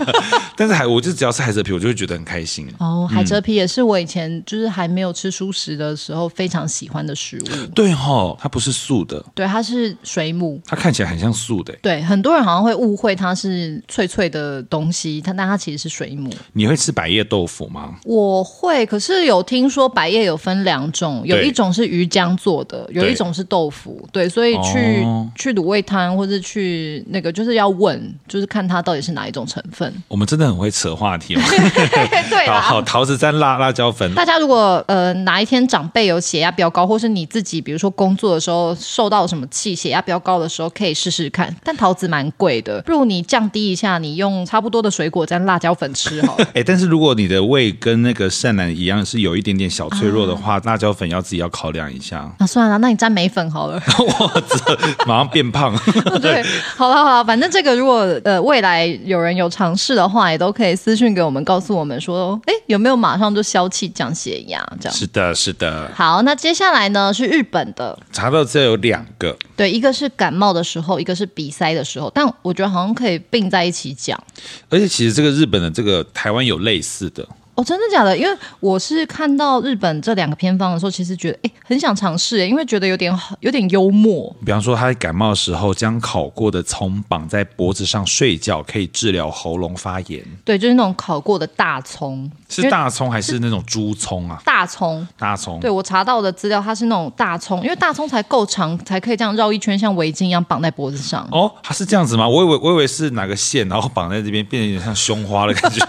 [0.56, 2.66] 但是海，我就只要吃海蜇皮，我就会觉得很开心。
[2.78, 7.66] 哦，海蜇皮也是我以前就是还没有吃素食的时候非常喜欢的食物。
[7.74, 11.74] 对哈，它不是素的，对，它是水母，它看起来很像素的。
[11.82, 16.30] 对，很多人好像会误会它是脆脆的东西，它但它其实是水母。
[16.52, 17.96] 你会吃百叶豆腐吗？
[18.04, 24.08] 我会，可是有听说百叶有分两种，有一种是鱼浆做的，有一种是豆腐。
[24.12, 29.92] 对，所以去、哦、去卤味摊或者去那个就是要问，就是看它到底是哪一种成分。
[30.08, 31.40] 我们真的很会扯话题哦。
[32.30, 34.12] 对啦，好，桃子沾辣辣椒粉。
[34.14, 41.54] 大家如果呃哪一天长辈有血压比较高，或是你自己比如说工作的时候受到什么气，血压比较高的时候，可以试试看。
[41.64, 46.44] 但桃子蛮贵的，不如你降低一下，你用差不多的水果沾辣椒粉吃好了。
[46.54, 52.30] 哎、欸，但是如果你的胃跟那个善男一样是有一点点小脆弱的话，啊、辣椒粉要自己要考量一下。
[52.38, 53.82] 那、 啊、算了，那你沾梅粉好了。
[53.98, 55.76] 我这马上变胖。
[56.20, 56.42] 对，
[56.76, 62.15] 好了好了，反正这个如果呃未来有人有尝试的话，也都可以私讯给我们，告诉我们说，
[62.46, 64.96] 哎，有没有马上就消气降血压这样？
[64.96, 65.90] 是的，是的。
[65.94, 74.20] 好，那接下来呢是日本的，查到这有两个，对，一个是感冒的时候，一个是鼻塞的时候，但我觉得好像可以并在一起讲。
[74.68, 77.26] 而且其实这个日本的这个台湾有类似的。
[77.56, 78.16] 哦，真的假的？
[78.16, 84.34] 因为我是看到日本这两个偏方的时候，其实觉得哎，很想尝试，因为觉得有点好，有点幽默。
[84.44, 90.22] 比方说，他在感冒的时候将烤过的葱绑在脖子上睡觉，可以治疗喉咙发炎。
[90.44, 94.38] 对，就是那种烤过的大葱，是大葱还是那种猪葱啊？
[94.44, 95.58] 大葱，大葱。
[95.58, 101.26] 对，我查到的资料，它是那种大葱，因为大葱才够长，才可以这样绕一圈，像围巾一样绑在脖子上。
[101.32, 102.28] 哦，它是这样子吗？
[102.28, 105.86] 我以为我以为是哪个线，然后绑在这边，变得有点像胸花的感觉。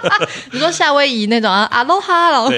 [0.52, 2.50] 你说夏威夷那种啊，阿罗哈，然后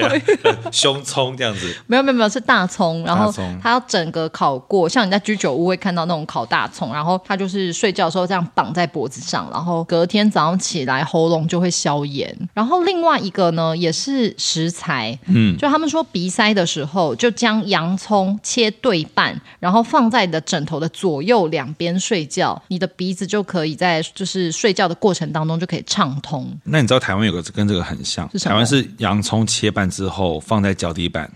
[0.71, 12.35] 胸葱这样子， 没有没有没有，是大葱，然后它要整个烤过，像你在居酒屋会看到那种烤大葱，然后它就是睡觉的时候这样绑在脖子上，然后隔天早上起来喉咙就会消炎。
[12.53, 26.51] 然后另外一个呢，也是食材，嗯，就他们说鼻塞的时候，就将洋葱切对半，然后放在你的枕头的左右两边睡觉，你的鼻子就可以在就是睡觉的过程当中就可以畅通。
[26.63, 31.31] 那你知道台湾有个跟这个很像，台湾是洋葱切半之后放在脚底板，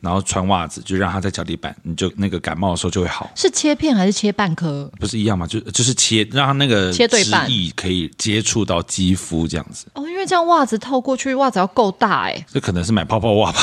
[0.00, 3.30] 然后穿袜子，就让它在脚底板，你就那个感冒的时候就会好。
[3.34, 4.90] 是切片还是切半颗？
[4.98, 5.46] 不是一样吗？
[5.46, 7.46] 就就是切，让它那个切对半，
[7.76, 9.86] 可以接触到肌肤这样子。
[9.94, 12.46] 哦，因为这样袜子透过去，袜子要够大哎。
[12.50, 13.60] 这可能是买泡泡袜吧。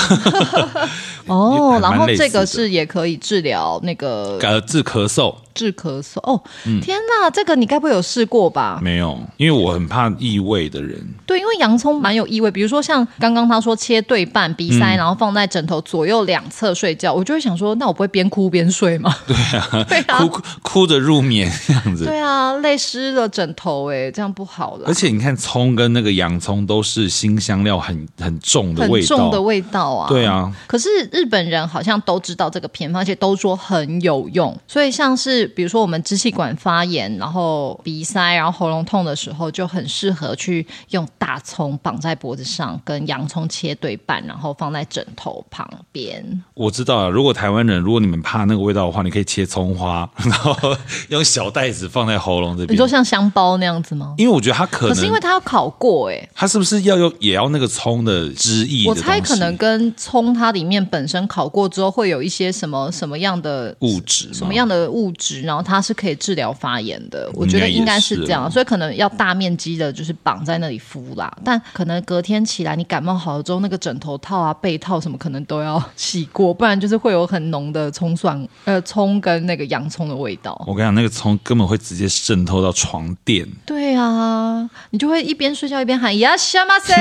[1.28, 5.36] 哦， 然后这个是也可以治疗那个呃治咳嗽。
[5.56, 6.40] 治咳嗽哦，
[6.84, 8.80] 天哪，这个你该不会有试过吧？
[8.84, 11.02] 没有，因为我很怕异味的人。
[11.26, 19.16] 对，因为洋葱蛮有异味，比如说像刚刚他说切对半鼻塞，然后放在枕头左右两侧睡觉，我就会想说，那我不会边哭边睡吗？
[19.26, 22.06] 对啊，对啊，哭哭着入眠这样子。
[22.06, 24.84] 对啊，泪湿了枕头，哎，这样不好了。
[24.88, 30.10] 而且你看，葱跟那个洋葱都是辛香料很很重的味道，很重的味道啊。
[30.10, 35.45] 对啊，可是日本人好像都知道这个偏方，而且都说很有用，所以像是。
[35.48, 46.44] 比如说我们支气管发炎，然后鼻塞，然后喉咙痛的时候，就很适合去用大葱绑在脖子上，跟洋葱切对半，然后放在枕头旁边。
[46.54, 50.76] 我知道了，如果台湾人，如果你们怕那个味道的话，你可以切葱花，然后
[51.10, 52.74] 用小袋子放在喉咙这边。
[52.74, 54.16] 你说像香包那样子吗？
[54.18, 58.90] 因为我觉得它可能，可是因为它要烤过，哎，它是不是要用也要那个葱的汁液的？
[58.90, 65.35] 我猜可能跟葱它里面本身烤过之后会有一些什么什么样的物质，什么样的物质。
[65.42, 67.30] 质，然后它是可以治疗发炎的。
[67.34, 71.32] 我觉得应该是这样，所以可能要大面积的，就是绑在那里敷啦。
[71.44, 80.54] 但可能隔天起来，你感冒好了之后，那个枕头套啊、被套什么，可能都要 洗过，不然就是会有很浓的葱蒜、呃葱跟那个洋葱的味道。
[80.68, 83.46] 我跟你讲，那个葱根本会直接渗透到床垫。
[83.66, 86.96] 对啊，你就会一边睡觉一边喊呀什么塞，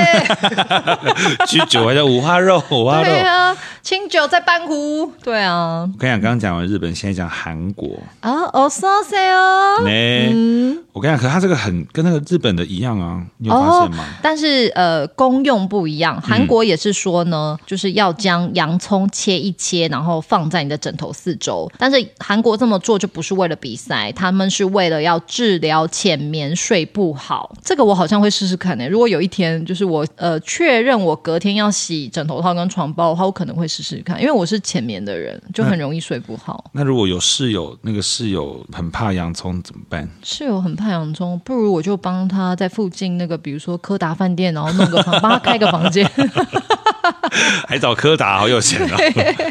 [1.47, 3.05] 居酒还叫五花肉， 五花肉。
[3.05, 5.13] 对啊，清酒在半壶。
[5.23, 9.85] 对啊，我跟你讲，刚刚讲完日本，现在讲韩国啊，哦，说谁哦？
[9.85, 14.03] 嗯，我跟你讲，可是它这个很跟那个日本的一样啊，你有发现吗？
[14.03, 16.19] 哦、但是呃，功用不一样。
[16.23, 21.71] 韩国也是说呢，嗯、就是要将洋葱切一切，然后放在你的枕头四周。
[21.79, 27.55] 但是韩国这么做就不是为了比赛，他们是为了要治疗浅眠睡不好。
[27.63, 28.89] 这个我好像会试试看呢、欸。
[28.89, 36.65] 如果有一天就是我呃确认我隔天要洗枕头套跟床包的话，我可能会试试看，因为我是浅眠的人，就很容易睡不好。
[36.73, 40.09] 那，那如果有室友，那个室友很怕洋葱怎么办？
[40.23, 46.09] 室友很怕洋葱，不如我就帮他在附近那个，比如说柯达饭店，然后弄个房，帮他开个房间。
[47.69, 48.99] 还找柯达，好有钱啊！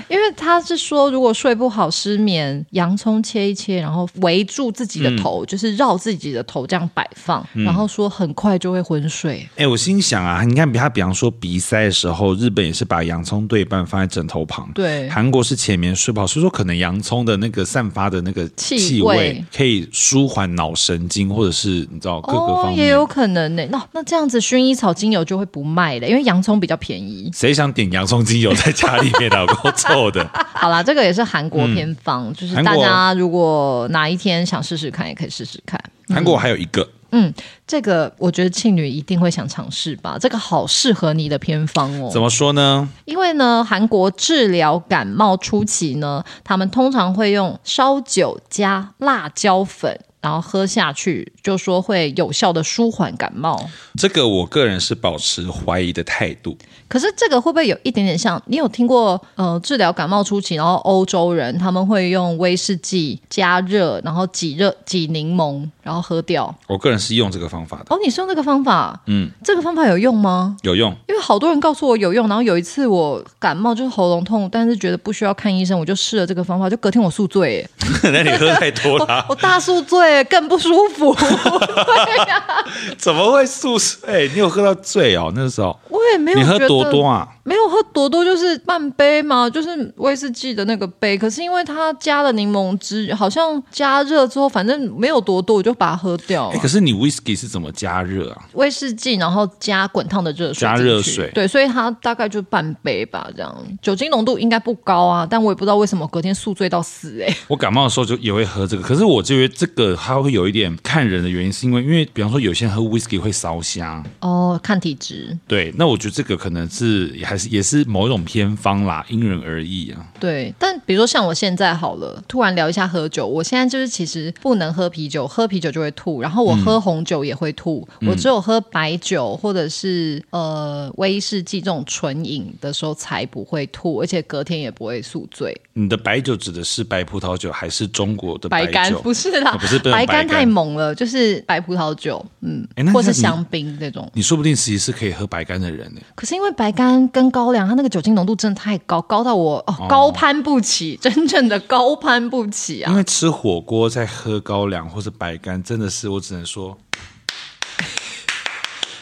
[0.10, 9.48] 因为他是说，如果睡不好、失眠，洋葱切一切，然后围住自己的头，嗯、就是绕自己的头这样摆放，嗯、然后说很快就会昏睡。
[9.56, 14.70] 哎、欸，我心想啊，你看，比他比方说鼻塞的时候，日本也是把洋葱对半放在枕头旁。
[14.74, 23.66] 对，韩国是浅眠睡不好，所以说可能洋葱的那个散发的那个气味可以舒缓脑神经，或者是你知道各个方面、哦、也有可能呢。
[23.70, 27.30] 那那这样子薰衣草精油就会不卖了，因为洋葱比较便宜。
[27.44, 30.26] 谁想点洋葱精油在家里面老够臭的？
[30.56, 35.78] 好啦，这个也是韩国偏方，嗯、就是大家如果哪一天想试试看，也可以试试看。
[36.08, 37.34] 韩国还有一个，嗯，
[37.68, 42.10] 这个我觉得庆女一定会想尝试吧，这个好适合你的偏方哦。
[42.14, 42.88] 怎么说呢？
[43.04, 50.00] 因为呢，韩国治疗感冒初期呢，他们通常会用烧酒加辣椒粉。
[50.24, 53.62] 然后喝下去，就说会有效的舒缓感冒。
[54.00, 56.58] 这个我个人是保持怀疑的态度。
[56.88, 58.42] 可是这个会不会有一点点像？
[58.46, 66.54] 你有听过呃治疗感冒初期，然后欧洲人他们会用威士忌加热，然后挤热挤柠檬，然后喝掉。
[66.68, 67.86] 我个人是用这个方法的。
[67.90, 68.98] 哦，你是用这个方法？
[69.08, 70.56] 嗯，这个方法有用吗？
[70.62, 72.30] 有用，因为好多人告诉我有用。
[72.30, 77.68] 然后有一次我感冒就是喉咙痛，但是觉得不需要看医生，我就试了这个方法，就隔天我宿醉。
[78.04, 80.13] 那你喝太多了， 我，我大宿醉。
[80.26, 82.66] 更不舒服， 对呀、啊，
[82.98, 84.30] 怎么会宿醉？
[84.34, 85.32] 你有喝到醉哦？
[85.34, 86.38] 那时候我也没有。
[86.38, 87.26] 你喝多多啊？
[87.44, 91.18] 没有喝多多，就是半杯嘛，就是威士忌的那个杯。
[91.18, 96.60] 可是因为它加了柠檬汁，好像加热之后，反正没有多多，我就把它喝掉了。
[96.60, 98.44] 可是你威士忌是怎么加热啊？
[98.54, 103.54] 威士忌，然后加滚烫的热水，加热水，对，所以它大概就半杯吧，这样。
[103.82, 107.38] 酒精浓度应该不高啊，但我也不知道为什么隔天宿醉到死哎、欸。
[107.48, 115.38] 我感冒的时候就也会喝这个，可是我觉得这个它会有一点看人的原因，是因为因为比方说有些人喝威士忌会烧香哦，看体质。
[115.48, 118.22] 对，那我觉得这个可能是还是也是某一种。
[118.26, 120.00] 偏方啦，因人而异啊。
[120.20, 135.56] 对，但比如说像我现在好了，突然聊一下喝酒，我现在就是其实不能喝啤酒，喝啤酒就会吐，然后我喝红酒也会吐，嗯、我只有喝白酒或者是呃威士忌这种纯饮的时候才不会吐，而且隔天也不会宿醉。
[135.74, 144.10] 你的白酒指的是白葡萄酒还是中国的白干不是啦，哦、不是白干太猛了，就是白葡萄酒，嗯，或是香槟那种。
[144.14, 146.02] 你说不定其实是可以喝白干的人呢。
[146.16, 152.92] 可是因为白干跟高粱，它那个酒精浓度真的太高，高到我哦高攀不起，哦、 真正的高攀不起啊！
[152.92, 156.78] 因为吃火锅在喝高粱或是白干，真的是我只能说。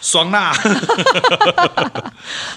[0.01, 0.51] 爽啦！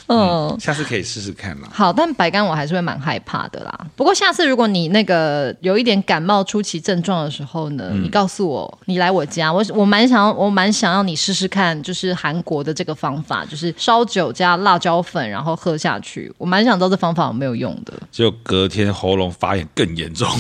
[0.09, 1.69] 嗯，下次可以试试看嘛。
[1.73, 3.79] 好，但白干我还是会蛮害怕的啦。
[3.95, 16.33] 不过下次如果你那个有一点感冒初期症状的时候呢，嗯、你告诉我，你来我家，我我蛮想要，我蛮想要你试试看，就是韩国的这个方法，就是烧酒加辣椒粉，然后喝下去。
[16.39, 17.93] 我蛮想知道这方法有没有用的。
[18.11, 20.29] 就隔天喉咙发炎更严重。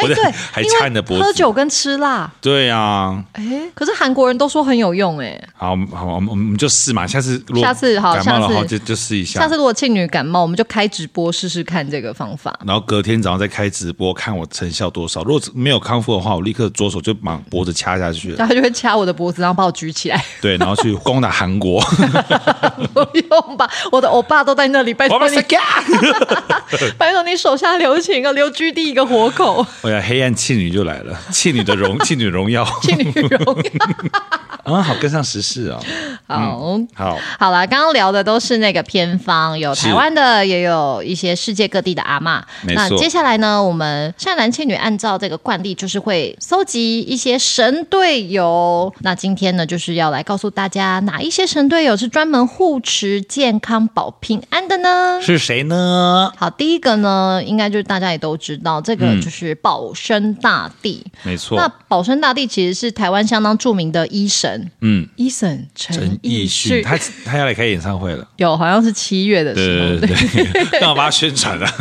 [0.00, 1.22] 我在对，还插你的脖子。
[1.22, 2.30] 喝酒跟吃辣。
[2.40, 3.24] 对呀、啊。
[3.32, 3.42] 哎，
[3.74, 5.39] 可是韩国人都说很有用哎。
[5.54, 7.06] 好，好，我们我们就试嘛。
[7.06, 9.40] 下次，下次好，感冒的话就就试一下。
[9.40, 12.58] 下次如果庆女感冒，我们就开直播试试看这个方法。
[12.66, 15.22] 然后隔天早上再开直播，看我成效多少。
[15.24, 18.36] 如果没有康复的话，我立刻左手就把脖子掐下去了。
[18.36, 20.24] 他就会掐我的脖子，然后把我举起来。
[20.40, 21.80] 对，然后去攻打韩国。
[22.94, 25.36] 不用吧，我的欧巴都在那里，拜托你。
[26.96, 29.66] 拜托你手下留情啊，留居地一个活口。
[29.82, 34.74] 哎呀，黑暗气女就来了，气女的荣，气女荣耀，气女荣耀。
[34.74, 35.80] 啊，好跟上时事哦。
[36.26, 42.42] 好、嗯、好，好了，刚刚聊的都是那个偏方，有台湾的，也有一些世界各地的阿嬷。
[42.74, 48.92] 那接下来呢，我们善男信女按照这个惯例，就是会搜集一些神队友。
[49.00, 55.20] 那今天呢，就是要来告诉大家，哪一些神队友是专门护持健康保平安的呢？
[55.22, 56.32] 是谁呢？
[56.36, 61.04] 好，第一个呢，应该就是大家也都知道，这个就是保生大帝。
[61.22, 64.70] 没错，那保生大帝其实是台湾相当著名的医神。
[64.80, 71.74] 嗯，医神陈奕迅，他他要来开演唱会了，有，好像是七月的时候，对对对，干嘛帮他宣传啊？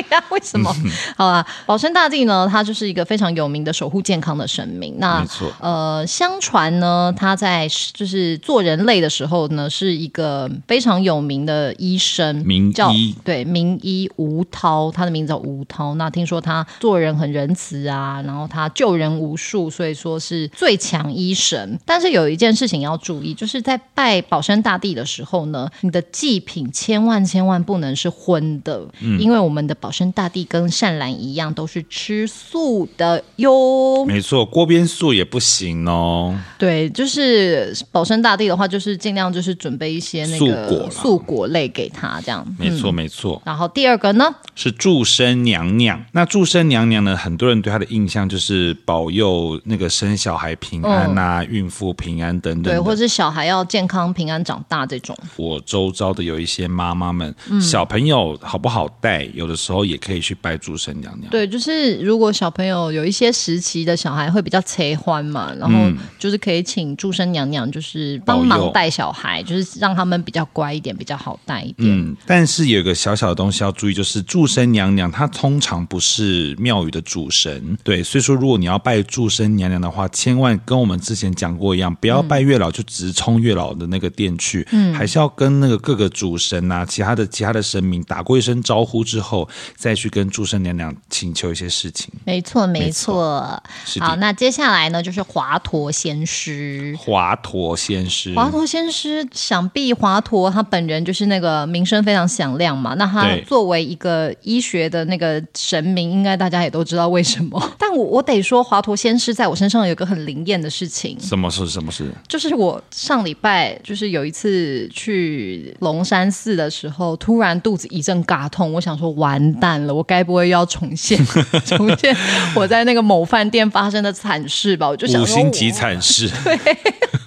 [0.00, 0.74] 对呀、啊， 为什么？
[1.16, 4.94] 好啊，保生大帝呢，他就是一个非常有名的守护健康的神明。
[4.98, 12.92] 那没错，呃，相传呢，他在就是做人类的时候呢，是一个非常有名的医生，名医叫
[13.24, 15.94] 对名医吴涛，他的名字叫吴涛。
[15.94, 21.78] 那听说他做人很仁慈啊，然后他救人无数，所以说是最强医神。
[21.84, 29.74] 但是有一件事情要注意，就是在拜保生大帝的时候呢，你的祭品千万千万不能是荤的，嗯、因为我们的。
[29.80, 34.04] 保生大帝跟善兰一样，都是吃素的哟。
[34.06, 36.38] 没错，锅边素也不行哦。
[36.58, 42.46] 对，就是保生大帝的话，就是尽量就是准备一些那个素果，素果类给他，这样。
[42.58, 43.40] 没错，没错。
[43.44, 46.04] 然后第二个呢，是祝生娘娘。
[46.12, 52.74] 那祝生娘娘呢，很多人对她的印象就是保佑那个生小孩平安啊，嗯、孕妇平安等等。
[52.74, 55.16] 对，或者是小孩要健康平安长大这种。
[55.36, 59.77] 我周遭的有一些妈妈们，嗯、小朋友好不好带，有的时候。
[59.84, 61.30] 也可以去拜祝生娘娘。
[61.30, 65.78] 对，就是如果小朋友有一些时期的小孩会比较催欢嘛，然后
[66.18, 71.88] 就是可以请祝生娘娘，就是帮忙带小孩，就是让他们比较乖一点，比较好带一点。
[71.88, 89.48] 嗯，但是有一个小小的东西要注意，就是祝生娘娘她通常不是庙宇的主神，对，所以说如果你要拜祝生娘娘的话，千万跟我们之前讲过一样，不要拜月老就直冲月老的那个殿去，嗯，还是要跟那个各个主神啊，其他的其他的神明打过一声招呼之后。
[89.76, 93.62] 再去跟诸神娘娘请求一些事情，没错没错。
[94.00, 96.94] 好，那接下来呢，就是华佗仙师。
[96.98, 102.94] 华佗仙师，华佗仙师，想必华佗他本人就是那个名声非常响亮嘛。
[102.94, 107.58] 那他作为一个医学的那个神明，应该大家也都知道为什么。
[107.78, 111.18] 但我我得说，华佗仙师在我身上有一个很灵验的事情。
[111.20, 111.66] 什么事？
[111.68, 112.10] 什么事？
[112.26, 121.18] 就是我上礼拜就是有一次去龙山寺的时候，突然肚子一阵嘎痛，我想说完蛋了，我该不会要重现
[121.64, 122.16] 重现
[122.54, 124.88] 我在那个某饭店发生的惨事吧？
[124.88, 126.30] 我就想说五星级惨事。
[126.44, 126.56] 对，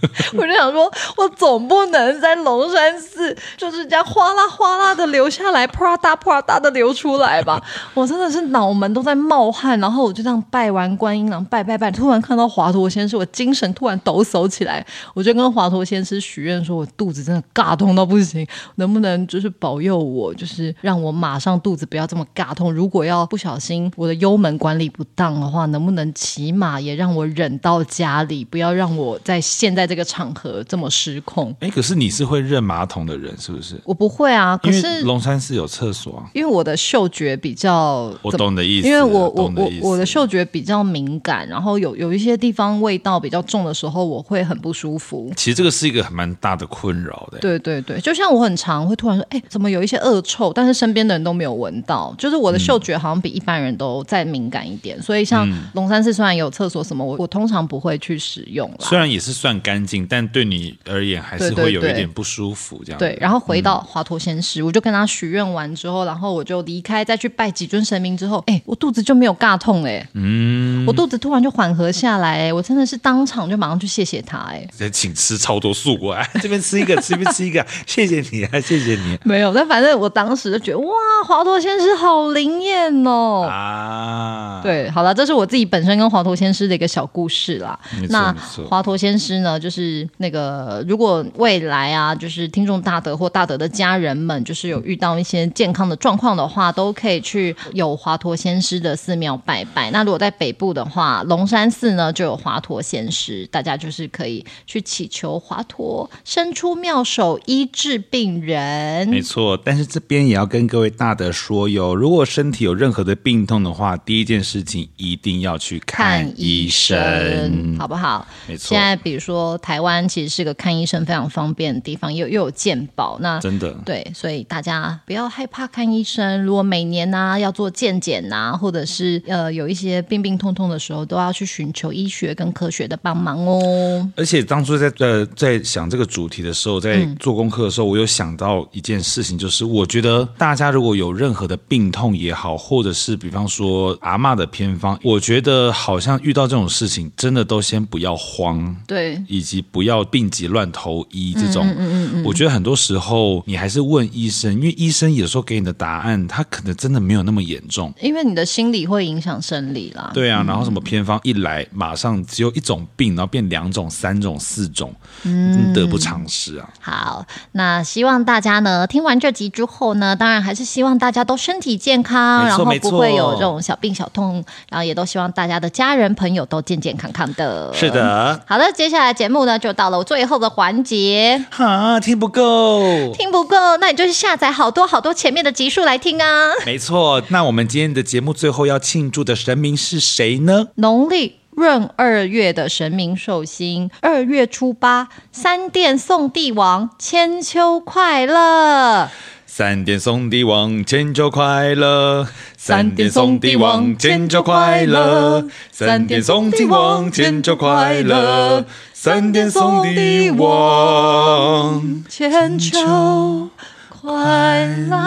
[0.37, 7.61] 我就想说，我总不能在龙山寺就是这样哗啦哗啦的流下来，啪嗒啪嗒的流出来吧？
[7.93, 18.45] 我真的是脑门都在冒汗，然后我就这样拜完观音然后，拜拜拜，突然看到华佗仙师，我精神突然抖擞起来，我就跟华佗仙师许愿，说我肚子真的嘎痛到不行，
[18.75, 22.73] 能不能就是保佑我，就是让我马上肚子不要这么嘎痛？
[22.73, 31.53] 如果要不小心我的幽门管理不当的话，能不能起码也让我忍到家里，不要让我在现在这个场合这么失控？
[31.59, 33.75] 哎，可是你是会认马桶的人是不是？
[33.83, 36.23] 我不会啊，可是龙山寺有厕所啊。
[36.33, 38.87] 因为我的嗅觉比较，我懂的意思。
[38.87, 45.29] 因为我我我我的嗅觉比较敏感，然后有有一些地方味道比较重的时候，我会很不舒服。
[45.35, 47.39] 其实这个是一个蛮大的困扰的。
[47.39, 52.61] 对对对，就像我很常会突然说，哎，怎么有一些恶臭，但是身边的人都没有闻到，就是我的。
[52.61, 58.77] 嗅觉好像比一般人都再敏感一点，所以像龙山寺虽然有厕所什么，我我通常不会去使用啦。
[58.81, 62.81] 虽然也是算干净，但对你而言还是会有一点不舒服。
[62.85, 79.17] 这样对，然后回到华佗仙师，我就跟他许愿完之后，然后我就离开，再去拜几尊神明之后，哎，我肚子就没有尬痛哎，嗯，我肚子突然就缓和下来，哎，我真的是当场就马上去谢谢他，哎，请吃超多素果，哎， 这边吃一个， 这边吃一个，谢谢你啊，谢谢你。
[79.23, 80.93] 没有，但反正我当时就觉得哇，
[81.27, 82.61] 华佗仙师好灵。
[82.61, 87.79] 验哦啊，对，好了，这是我自己本身跟华佗仙师的一个小故事啦。
[88.09, 88.31] 那
[88.69, 89.70] 华佗仙师呢，就是
[90.17, 99.89] 那个如果未来啊，就是听众大德或大德的家人们，就是有遇到一些健康的状况的话，都可以去有华佗仙师的寺庙拜拜。
[99.91, 109.07] 那如果在北部的话，龙山寺呢就有华佗仙师，大家就是可以去祈求华佗伸出妙手医治病人。
[109.07, 118.27] 没错，但是这边也要跟各位大德说哟，如果身体有任何的病痛的话，第一件事情一定要去看医生，看医生好不好？
[118.47, 118.69] 没错。
[118.69, 126.43] 现在比如说台湾其实是个看医生非常方便的地方，又又有健保，那真的对，所以大家不要害怕看医生。
[126.43, 134.09] 如果每年呢、啊、要做健检呐、啊，或者是呃有一些病病痛痛的时候，都要去寻求医学跟科学的帮忙哦。
[134.15, 151.65] 而且当初在呃在想这个主题的时候，在做功课的时候，嗯、我有想到一件事情，就是我觉得大家如果有任何的病痛也好，或者是比方说阿嬷的偏方，我觉得好像遇到这种事情，真的都先不要慌，对，以及不要病急乱投医这种。
[151.67, 160.11] 嗯嗯嗯嗯，我觉得很多时候你还是问医生，因为医生有时候给你的答案，他可能真的没有那么严重，因为你的心理会影响生理啦。
[160.13, 166.69] 对啊，然后什么偏方一来，马上只有一种病，然后变两种、三种、四种，嗯，得不偿失啊。
[166.79, 177.73] 好，那希望大家呢听完这集之后呢，当然还是希望大家都身体健康，然后不会有这种小病小痛，然后也都希望大家的家人朋友都健健康康的。
[177.73, 181.43] 是的，好的，接下来节目呢就到了我最后的环节。
[181.49, 186.51] 哈，听不够，听不够，那你就是下载好多好多前面的集数来听啊。
[186.65, 190.67] 没错，那我们今天的节目最后要庆祝的神明是谁呢？
[190.75, 199.09] 农历闰二月的神明寿星，二月初八，三殿送帝王，千秋快乐。
[199.45, 202.25] 三殿送帝王，千秋快乐。
[202.55, 205.45] 三殿送帝王，千秋快乐。
[205.69, 208.63] 三殿送帝王，千秋快乐。
[209.03, 213.49] 三殿送帝王，千秋
[213.89, 214.99] 快乐。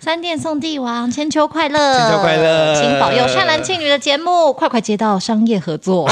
[0.00, 6.10] 三殿送帝王，千秋快乐，千秋快乐，请保佑善男信女的节目快快接到商业合作，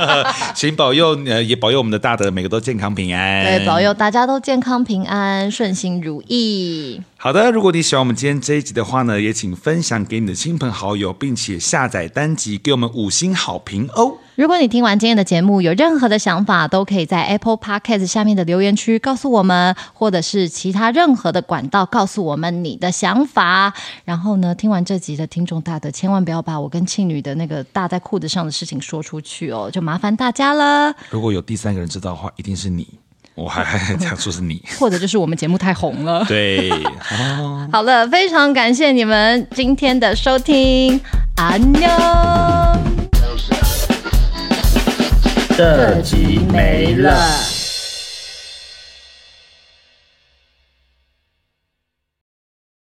[0.54, 7.00] 请保佑呃，也保佑我们的大德每个都健康平安，对，保佑大家都健康平安，顺心如意。
[7.18, 14.16] 好的，如果你喜欢我们今天这一集的话呢，也请分享给你的亲朋好友，并且下载单集给我们五星好评哦。
[14.36, 23.72] 如果你听完今天的节目有任何的想法，都可以在 Apple Podcast 下面的留言区告诉我们，或者是其他任何的管道告诉我们你的想法。
[24.04, 30.94] 然后呢，听完这集的听众大德，千万不要把我跟庆女的那个搭在裤子上的事情说出去哦，就麻烦大家了。
[31.10, 32.86] 如果有第三个人知道的话，一定是你。
[33.36, 36.24] 我还还想说是你， 或者就是我们节目太红了。
[36.28, 36.70] 对，
[37.38, 40.98] 哦、好了，非常感谢你们今天的收听，
[41.36, 41.88] 安妞。
[45.56, 47.55] 这集没了。